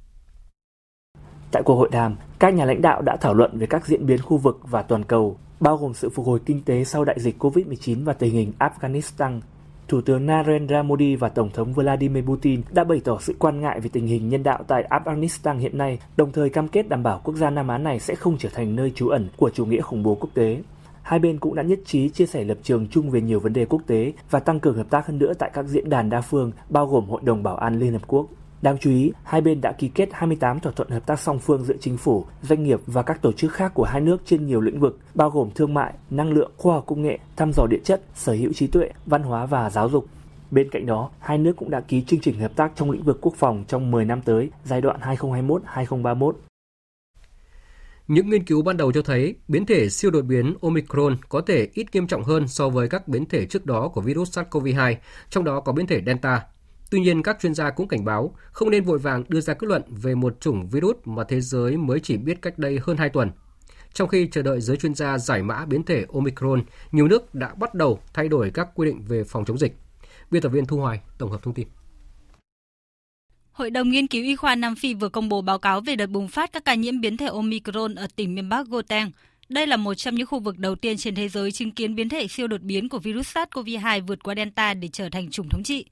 [1.52, 4.22] Tại cuộc hội đàm, các nhà lãnh đạo đã thảo luận về các diễn biến
[4.22, 7.42] khu vực và toàn cầu, bao gồm sự phục hồi kinh tế sau đại dịch
[7.42, 9.40] COVID-19 và tình hình Afghanistan,
[9.88, 13.80] Thủ tướng Narendra Modi và Tổng thống Vladimir Putin đã bày tỏ sự quan ngại
[13.80, 17.20] về tình hình nhân đạo tại Afghanistan hiện nay, đồng thời cam kết đảm bảo
[17.24, 19.80] quốc gia Nam Á này sẽ không trở thành nơi trú ẩn của chủ nghĩa
[19.80, 20.62] khủng bố quốc tế.
[21.02, 23.64] Hai bên cũng đã nhất trí chia sẻ lập trường chung về nhiều vấn đề
[23.64, 26.52] quốc tế và tăng cường hợp tác hơn nữa tại các diễn đàn đa phương,
[26.68, 28.26] bao gồm Hội đồng Bảo an Liên Hợp Quốc.
[28.62, 31.64] Đáng chú ý, hai bên đã ký kết 28 thỏa thuận hợp tác song phương
[31.64, 34.60] giữa chính phủ, doanh nghiệp và các tổ chức khác của hai nước trên nhiều
[34.60, 37.80] lĩnh vực, bao gồm thương mại, năng lượng, khoa học công nghệ, thăm dò địa
[37.84, 40.06] chất, sở hữu trí tuệ, văn hóa và giáo dục.
[40.50, 43.18] Bên cạnh đó, hai nước cũng đã ký chương trình hợp tác trong lĩnh vực
[43.20, 46.32] quốc phòng trong 10 năm tới, giai đoạn 2021-2031.
[48.08, 51.68] Những nghiên cứu ban đầu cho thấy biến thể siêu đột biến Omicron có thể
[51.74, 54.94] ít nghiêm trọng hơn so với các biến thể trước đó của virus SARS-CoV-2,
[55.30, 56.42] trong đó có biến thể Delta.
[56.90, 59.66] Tuy nhiên, các chuyên gia cũng cảnh báo không nên vội vàng đưa ra kết
[59.66, 63.08] luận về một chủng virus mà thế giới mới chỉ biết cách đây hơn 2
[63.08, 63.30] tuần.
[63.92, 66.62] Trong khi chờ đợi giới chuyên gia giải mã biến thể Omicron,
[66.92, 69.72] nhiều nước đã bắt đầu thay đổi các quy định về phòng chống dịch.
[70.30, 71.68] Biên tập viên Thu Hoài tổng hợp thông tin.
[73.52, 76.06] Hội đồng nghiên cứu y khoa Nam Phi vừa công bố báo cáo về đợt
[76.06, 79.10] bùng phát các ca nhiễm biến thể Omicron ở tỉnh miền Bắc Gauteng.
[79.48, 82.08] Đây là một trong những khu vực đầu tiên trên thế giới chứng kiến biến
[82.08, 85.62] thể siêu đột biến của virus SARS-CoV-2 vượt qua Delta để trở thành chủng thống
[85.62, 85.84] trị.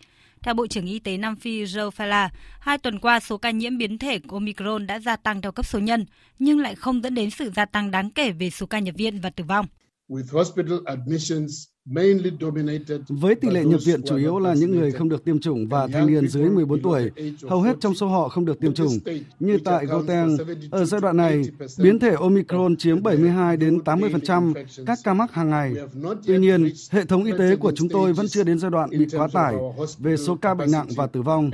[0.44, 2.28] Theo Bộ trưởng Y tế Nam Phi Joe Fala,
[2.60, 5.78] hai tuần qua số ca nhiễm biến thể Omicron đã gia tăng theo cấp số
[5.78, 6.06] nhân,
[6.38, 9.20] nhưng lại không dẫn đến sự gia tăng đáng kể về số ca nhập viện
[9.20, 9.66] và tử vong.
[13.08, 15.86] Với tỷ lệ nhập viện chủ yếu là những người không được tiêm chủng và
[15.86, 17.10] thanh niên dưới 14 tuổi,
[17.48, 18.98] hầu hết trong số họ không được tiêm chủng.
[19.40, 20.36] Như tại Gauteng,
[20.70, 21.42] ở giai đoạn này,
[21.78, 24.52] biến thể Omicron chiếm 72 đến 80%
[24.86, 25.74] các ca mắc hàng ngày.
[26.26, 29.06] Tuy nhiên, hệ thống y tế của chúng tôi vẫn chưa đến giai đoạn bị
[29.12, 29.54] quá tải
[29.98, 31.50] về số ca bệnh nặng và tử vong.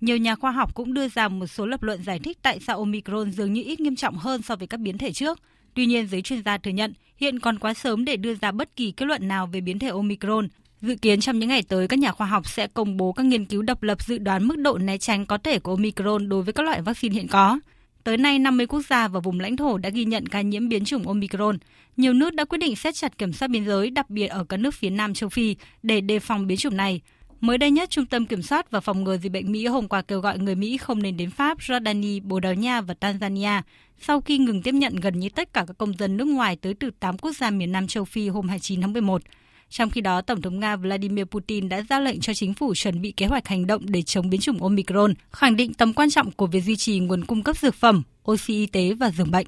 [0.00, 2.78] Nhiều nhà khoa học cũng đưa ra một số lập luận giải thích tại sao
[2.78, 5.38] Omicron dường như ít nghiêm trọng hơn so với các biến thể trước.
[5.74, 8.76] Tuy nhiên, giới chuyên gia thừa nhận hiện còn quá sớm để đưa ra bất
[8.76, 10.48] kỳ kết luận nào về biến thể Omicron.
[10.80, 13.44] Dự kiến trong những ngày tới, các nhà khoa học sẽ công bố các nghiên
[13.44, 16.52] cứu độc lập dự đoán mức độ né tránh có thể của Omicron đối với
[16.52, 17.58] các loại vaccine hiện có.
[18.04, 20.84] Tới nay, 50 quốc gia và vùng lãnh thổ đã ghi nhận ca nhiễm biến
[20.84, 21.58] chủng Omicron.
[21.96, 24.56] Nhiều nước đã quyết định siết chặt kiểm soát biên giới, đặc biệt ở các
[24.56, 27.00] nước phía Nam châu Phi, để đề phòng biến chủng này.
[27.42, 30.02] Mới đây nhất, Trung tâm Kiểm soát và Phòng ngừa Dịch bệnh Mỹ hôm qua
[30.02, 33.62] kêu gọi người Mỹ không nên đến Pháp, Jordani, Bồ Đào Nha và Tanzania
[34.00, 36.74] sau khi ngừng tiếp nhận gần như tất cả các công dân nước ngoài tới
[36.74, 39.22] từ 8 quốc gia miền Nam châu Phi hôm 29 tháng 11.
[39.68, 43.02] Trong khi đó, Tổng thống Nga Vladimir Putin đã ra lệnh cho chính phủ chuẩn
[43.02, 46.30] bị kế hoạch hành động để chống biến chủng Omicron, khẳng định tầm quan trọng
[46.30, 49.46] của việc duy trì nguồn cung cấp dược phẩm, oxy y tế và giường bệnh.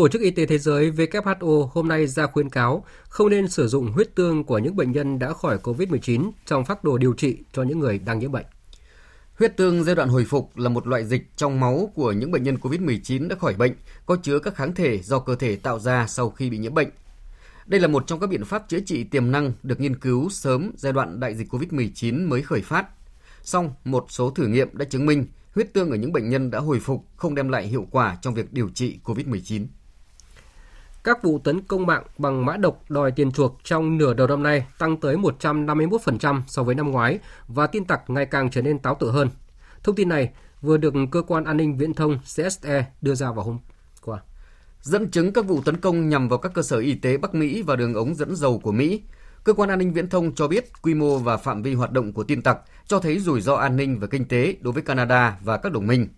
[0.00, 3.68] Tổ chức Y tế Thế giới WHO hôm nay ra khuyến cáo không nên sử
[3.68, 7.38] dụng huyết tương của những bệnh nhân đã khỏi COVID-19 trong phác đồ điều trị
[7.52, 8.46] cho những người đang nhiễm bệnh.
[9.38, 12.42] Huyết tương giai đoạn hồi phục là một loại dịch trong máu của những bệnh
[12.42, 13.72] nhân COVID-19 đã khỏi bệnh,
[14.06, 16.88] có chứa các kháng thể do cơ thể tạo ra sau khi bị nhiễm bệnh.
[17.66, 20.72] Đây là một trong các biện pháp chữa trị tiềm năng được nghiên cứu sớm
[20.76, 22.86] giai đoạn đại dịch COVID-19 mới khởi phát.
[23.42, 26.58] Song, một số thử nghiệm đã chứng minh huyết tương ở những bệnh nhân đã
[26.58, 29.66] hồi phục không đem lại hiệu quả trong việc điều trị COVID-19.
[31.04, 34.42] Các vụ tấn công mạng bằng mã độc đòi tiền chuộc trong nửa đầu năm
[34.42, 38.78] nay tăng tới 151% so với năm ngoái và tin tặc ngày càng trở nên
[38.78, 39.28] táo tợ hơn.
[39.82, 40.30] Thông tin này
[40.62, 43.58] vừa được cơ quan an ninh viễn thông CSE đưa ra vào hôm
[44.02, 44.18] qua.
[44.82, 47.62] Dẫn chứng các vụ tấn công nhằm vào các cơ sở y tế Bắc Mỹ
[47.62, 49.02] và đường ống dẫn dầu của Mỹ,
[49.44, 52.12] cơ quan an ninh viễn thông cho biết quy mô và phạm vi hoạt động
[52.12, 55.38] của tin tặc cho thấy rủi ro an ninh và kinh tế đối với Canada
[55.44, 56.08] và các đồng minh.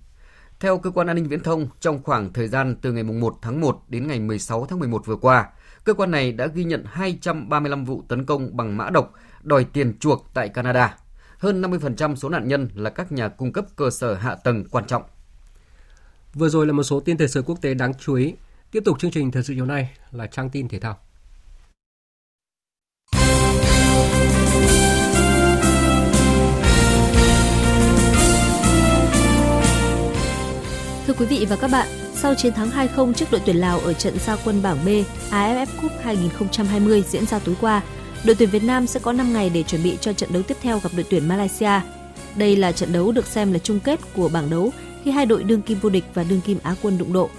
[0.62, 3.60] Theo cơ quan an ninh viễn thông, trong khoảng thời gian từ ngày 1 tháng
[3.60, 5.48] 1 đến ngày 16 tháng 11 vừa qua,
[5.84, 9.98] cơ quan này đã ghi nhận 235 vụ tấn công bằng mã độc đòi tiền
[9.98, 10.96] chuộc tại Canada.
[11.38, 14.86] Hơn 50% số nạn nhân là các nhà cung cấp cơ sở hạ tầng quan
[14.86, 15.02] trọng.
[16.34, 18.34] Vừa rồi là một số tin thời sự quốc tế đáng chú ý.
[18.70, 20.98] Tiếp tục chương trình thời sự chiều nay là trang tin thể thao.
[31.12, 33.92] Thưa quý vị và các bạn, sau chiến thắng 2-0 trước đội tuyển Lào ở
[33.92, 34.88] trận giao quân bảng B
[35.30, 37.82] AFF Cup 2020 diễn ra tối qua,
[38.24, 40.56] đội tuyển Việt Nam sẽ có 5 ngày để chuẩn bị cho trận đấu tiếp
[40.60, 41.80] theo gặp đội tuyển Malaysia.
[42.36, 44.72] Đây là trận đấu được xem là chung kết của bảng đấu
[45.04, 47.30] khi hai đội đương kim vô địch và đương kim Á quân đụng độ.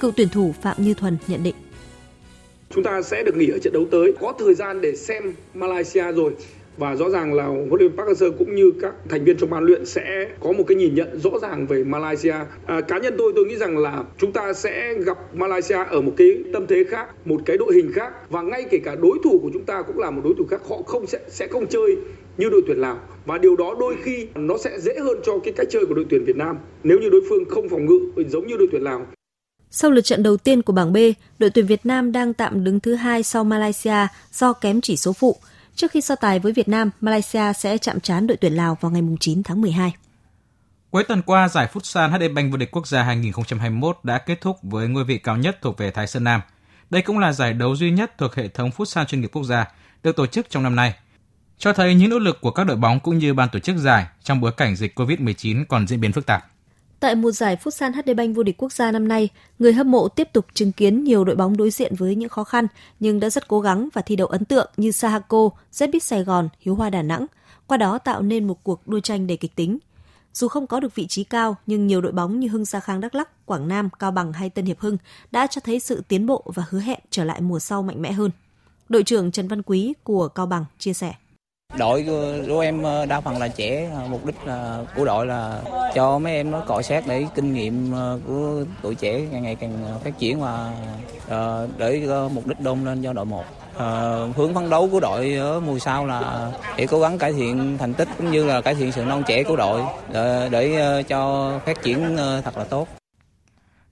[0.00, 1.54] Cựu tuyển thủ Phạm Như Thuần nhận định.
[2.74, 6.12] Chúng ta sẽ được nghỉ ở trận đấu tới, có thời gian để xem Malaysia
[6.12, 6.32] rồi
[6.76, 9.64] và rõ ràng là huấn luyện Park Hang-seo cũng như các thành viên trong ban
[9.64, 12.34] luyện sẽ có một cái nhìn nhận rõ ràng về Malaysia.
[12.66, 16.12] À, cá nhân tôi tôi nghĩ rằng là chúng ta sẽ gặp Malaysia ở một
[16.16, 19.38] cái tâm thế khác, một cái đội hình khác và ngay kể cả đối thủ
[19.42, 21.96] của chúng ta cũng là một đối thủ khác, họ không sẽ sẽ không chơi
[22.38, 25.52] như đội tuyển Lào và điều đó đôi khi nó sẽ dễ hơn cho cái
[25.56, 28.46] cách chơi của đội tuyển Việt Nam nếu như đối phương không phòng ngự giống
[28.46, 29.06] như đội tuyển Lào.
[29.70, 30.96] Sau lượt trận đầu tiên của bảng B,
[31.38, 35.12] đội tuyển Việt Nam đang tạm đứng thứ hai sau Malaysia do kém chỉ số
[35.12, 35.36] phụ.
[35.76, 38.92] Trước khi so tài với Việt Nam, Malaysia sẽ chạm trán đội tuyển Lào vào
[38.92, 39.92] ngày 9 tháng 12.
[40.90, 44.58] Cuối tuần qua, giải Futsal HD Bank vô địch quốc gia 2021 đã kết thúc
[44.62, 46.40] với ngôi vị cao nhất thuộc về Thái Sơn Nam.
[46.90, 49.72] Đây cũng là giải đấu duy nhất thuộc hệ thống Futsal chuyên nghiệp quốc gia
[50.02, 50.94] được tổ chức trong năm nay.
[51.58, 54.06] Cho thấy những nỗ lực của các đội bóng cũng như ban tổ chức giải
[54.22, 56.46] trong bối cảnh dịch COVID-19 còn diễn biến phức tạp.
[57.00, 59.28] Tại một giải Futsal HD Bank vô địch quốc gia năm nay,
[59.58, 62.44] người hâm mộ tiếp tục chứng kiến nhiều đội bóng đối diện với những khó
[62.44, 62.66] khăn
[63.00, 66.48] nhưng đã rất cố gắng và thi đấu ấn tượng như Sahako, Zbit Sài Gòn,
[66.60, 67.26] Hiếu Hoa Đà Nẵng,
[67.66, 69.78] qua đó tạo nên một cuộc đua tranh đầy kịch tính.
[70.32, 73.00] Dù không có được vị trí cao, nhưng nhiều đội bóng như Hưng Sa Khang
[73.00, 74.98] Đắk Lắk, Quảng Nam, Cao Bằng hay Tân Hiệp Hưng
[75.30, 78.12] đã cho thấy sự tiến bộ và hứa hẹn trở lại mùa sau mạnh mẽ
[78.12, 78.30] hơn.
[78.88, 81.14] Đội trưởng Trần Văn Quý của Cao Bằng chia sẻ.
[81.78, 82.06] Đội
[82.48, 85.60] của em ờ, đa phần là trẻ, ờ, mục đích là của đội là
[85.94, 89.54] cho mấy em nó cọ sát để kinh nghiệm ờ, của tuổi trẻ ngày ngày
[89.54, 90.72] càng phát triển và
[91.78, 93.44] để mục đích đôn lên cho đội 1.
[94.36, 97.94] hướng phấn đấu của đội ở mùa sau là để cố gắng cải thiện thành
[97.94, 101.82] tích cũng như là cải thiện sự non trẻ của đội để, để cho phát
[101.82, 102.88] triển thật là tốt.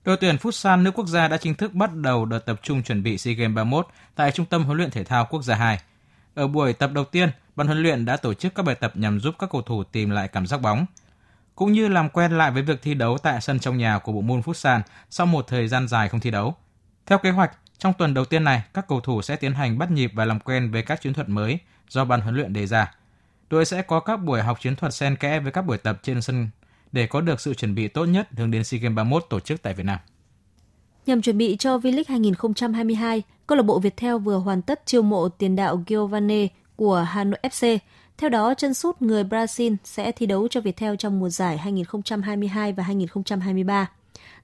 [0.05, 3.03] Đội tuyển Futsal nữ quốc gia đã chính thức bắt đầu đợt tập trung chuẩn
[3.03, 5.79] bị SEA Games 31 tại Trung tâm huấn luyện thể thao quốc gia 2.
[6.35, 9.19] Ở buổi tập đầu tiên, ban huấn luyện đã tổ chức các bài tập nhằm
[9.19, 10.85] giúp các cầu thủ tìm lại cảm giác bóng,
[11.55, 14.21] cũng như làm quen lại với việc thi đấu tại sân trong nhà của bộ
[14.21, 16.55] môn Futsal sau một thời gian dài không thi đấu.
[17.05, 19.91] Theo kế hoạch, trong tuần đầu tiên này, các cầu thủ sẽ tiến hành bắt
[19.91, 22.95] nhịp và làm quen với các chiến thuật mới do ban huấn luyện đề ra.
[23.49, 26.21] Đội sẽ có các buổi học chiến thuật xen kẽ với các buổi tập trên
[26.21, 26.49] sân
[26.91, 29.61] để có được sự chuẩn bị tốt nhất hướng đến SEA Games 31 tổ chức
[29.61, 29.99] tại Việt Nam.
[31.05, 35.29] Nhằm chuẩn bị cho V-League 2022, câu lạc bộ Viettel vừa hoàn tất chiêu mộ
[35.29, 37.77] tiền đạo Giovanni của Hà Nội FC.
[38.17, 42.73] Theo đó, chân sút người Brazil sẽ thi đấu cho Viettel trong mùa giải 2022
[42.73, 43.89] và 2023.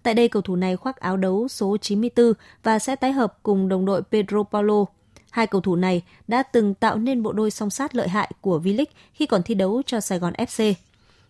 [0.03, 3.69] Tại đây, cầu thủ này khoác áo đấu số 94 và sẽ tái hợp cùng
[3.69, 4.85] đồng đội Pedro Paulo.
[5.29, 8.59] Hai cầu thủ này đã từng tạo nên bộ đôi song sát lợi hại của
[8.59, 10.73] V-League khi còn thi đấu cho Sài Gòn FC.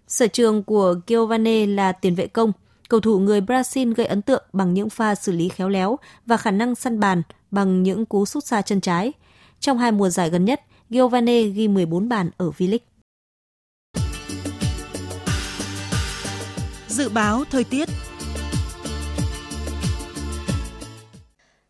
[0.08, 2.52] Sở trường của Giovanni là tiền vệ công.
[2.90, 6.38] Cầu thủ người Brazil gây ấn tượng bằng những pha xử lý khéo léo và
[6.38, 7.22] khả năng săn bàn
[7.52, 9.14] bằng những cú sút xa chân trái.
[9.60, 10.62] Trong hai mùa giải gần nhất,
[10.94, 12.78] Giovanni ghi 14 bàn ở V-League.
[16.88, 17.90] Dự báo thời tiết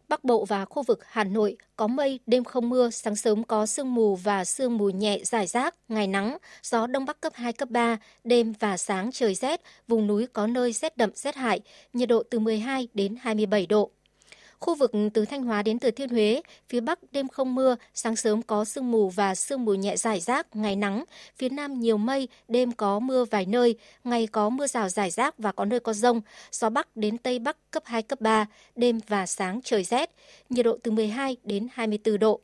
[0.09, 3.65] Bắc Bộ và khu vực Hà Nội có mây, đêm không mưa, sáng sớm có
[3.65, 7.53] sương mù và sương mù nhẹ rải rác, ngày nắng, gió đông bắc cấp 2,
[7.53, 11.59] cấp 3, đêm và sáng trời rét, vùng núi có nơi rét đậm rét hại,
[11.93, 13.91] nhiệt độ từ 12 đến 27 độ.
[14.61, 18.15] Khu vực từ Thanh Hóa đến Thừa Thiên Huế, phía Bắc đêm không mưa, sáng
[18.15, 21.03] sớm có sương mù và sương mù nhẹ rải rác, ngày nắng.
[21.35, 25.37] Phía Nam nhiều mây, đêm có mưa vài nơi, ngày có mưa rào rải rác
[25.37, 26.21] và có nơi có rông.
[26.51, 28.45] Gió Bắc đến Tây Bắc cấp 2, cấp 3,
[28.75, 30.11] đêm và sáng trời rét.
[30.49, 32.39] Nhiệt độ từ 12 đến 24 độ.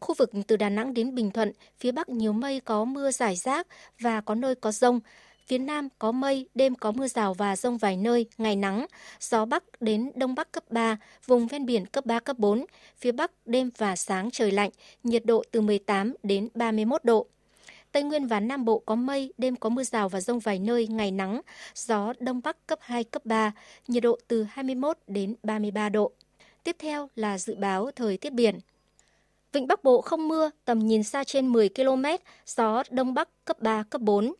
[0.00, 3.36] Khu vực từ Đà Nẵng đến Bình Thuận, phía Bắc nhiều mây có mưa rải
[3.36, 3.66] rác
[4.00, 5.00] và có nơi có rông.
[5.52, 8.86] Phía Nam có mây, đêm có mưa rào và rông vài nơi, ngày nắng,
[9.20, 10.96] gió Bắc đến Đông Bắc cấp 3,
[11.26, 12.64] vùng ven biển cấp 3, cấp 4.
[12.98, 14.70] Phía Bắc đêm và sáng trời lạnh,
[15.02, 17.26] nhiệt độ từ 18 đến 31 độ.
[17.92, 20.86] Tây Nguyên và Nam Bộ có mây, đêm có mưa rào và rông vài nơi,
[20.86, 21.40] ngày nắng,
[21.74, 23.52] gió Đông Bắc cấp 2, cấp 3,
[23.88, 26.12] nhiệt độ từ 21 đến 33 độ.
[26.64, 28.58] Tiếp theo là dự báo thời tiết biển.
[29.52, 32.04] Vịnh Bắc Bộ không mưa, tầm nhìn xa trên 10 km,
[32.46, 34.32] gió Đông Bắc cấp 3, cấp 4.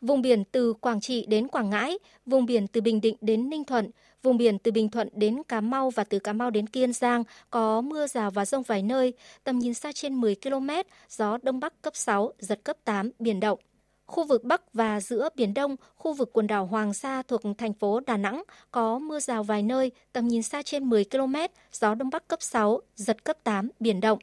[0.00, 3.64] Vùng biển từ Quảng Trị đến Quảng Ngãi, vùng biển từ Bình Định đến Ninh
[3.64, 3.90] Thuận,
[4.22, 7.24] vùng biển từ Bình Thuận đến Cà Mau và từ Cà Mau đến Kiên Giang
[7.50, 9.12] có mưa rào và rông vài nơi,
[9.44, 10.68] tầm nhìn xa trên 10 km,
[11.08, 13.58] gió Đông Bắc cấp 6, giật cấp 8, biển động.
[14.06, 17.74] Khu vực Bắc và giữa Biển Đông, khu vực quần đảo Hoàng Sa thuộc thành
[17.74, 21.34] phố Đà Nẵng có mưa rào vài nơi, tầm nhìn xa trên 10 km,
[21.72, 24.18] gió Đông Bắc cấp 6, giật cấp 8, biển động.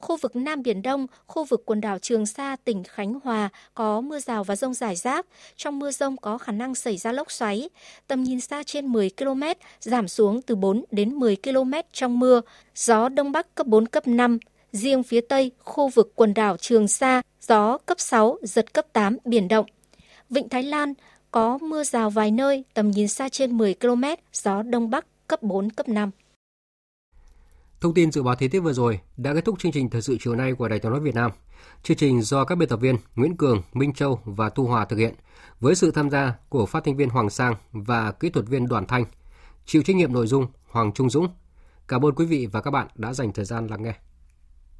[0.00, 4.00] Khu vực Nam Biển Đông, khu vực quần đảo Trường Sa, tỉnh Khánh Hòa có
[4.00, 5.26] mưa rào và rông rải rác.
[5.56, 7.68] Trong mưa rông có khả năng xảy ra lốc xoáy.
[8.06, 9.42] Tầm nhìn xa trên 10 km,
[9.80, 12.40] giảm xuống từ 4 đến 10 km trong mưa.
[12.74, 14.38] Gió Đông Bắc cấp 4, cấp 5.
[14.72, 19.16] Riêng phía Tây, khu vực quần đảo Trường Sa, gió cấp 6, giật cấp 8,
[19.24, 19.66] biển động.
[20.30, 20.94] Vịnh Thái Lan
[21.30, 25.42] có mưa rào vài nơi, tầm nhìn xa trên 10 km, gió Đông Bắc cấp
[25.42, 26.10] 4, cấp 5.
[27.80, 30.16] Thông tin dự báo thời tiết vừa rồi đã kết thúc chương trình thời sự
[30.20, 31.30] chiều nay của Đài Tiếng nói Việt Nam.
[31.82, 34.96] Chương trình do các biên tập viên Nguyễn Cường, Minh Châu và Thu Hòa thực
[34.96, 35.14] hiện
[35.60, 38.86] với sự tham gia của phát thanh viên Hoàng Sang và kỹ thuật viên Đoàn
[38.86, 39.04] Thanh.
[39.66, 41.28] Chịu trách nhiệm nội dung Hoàng Trung Dũng.
[41.88, 43.94] Cảm ơn quý vị và các bạn đã dành thời gian lắng nghe.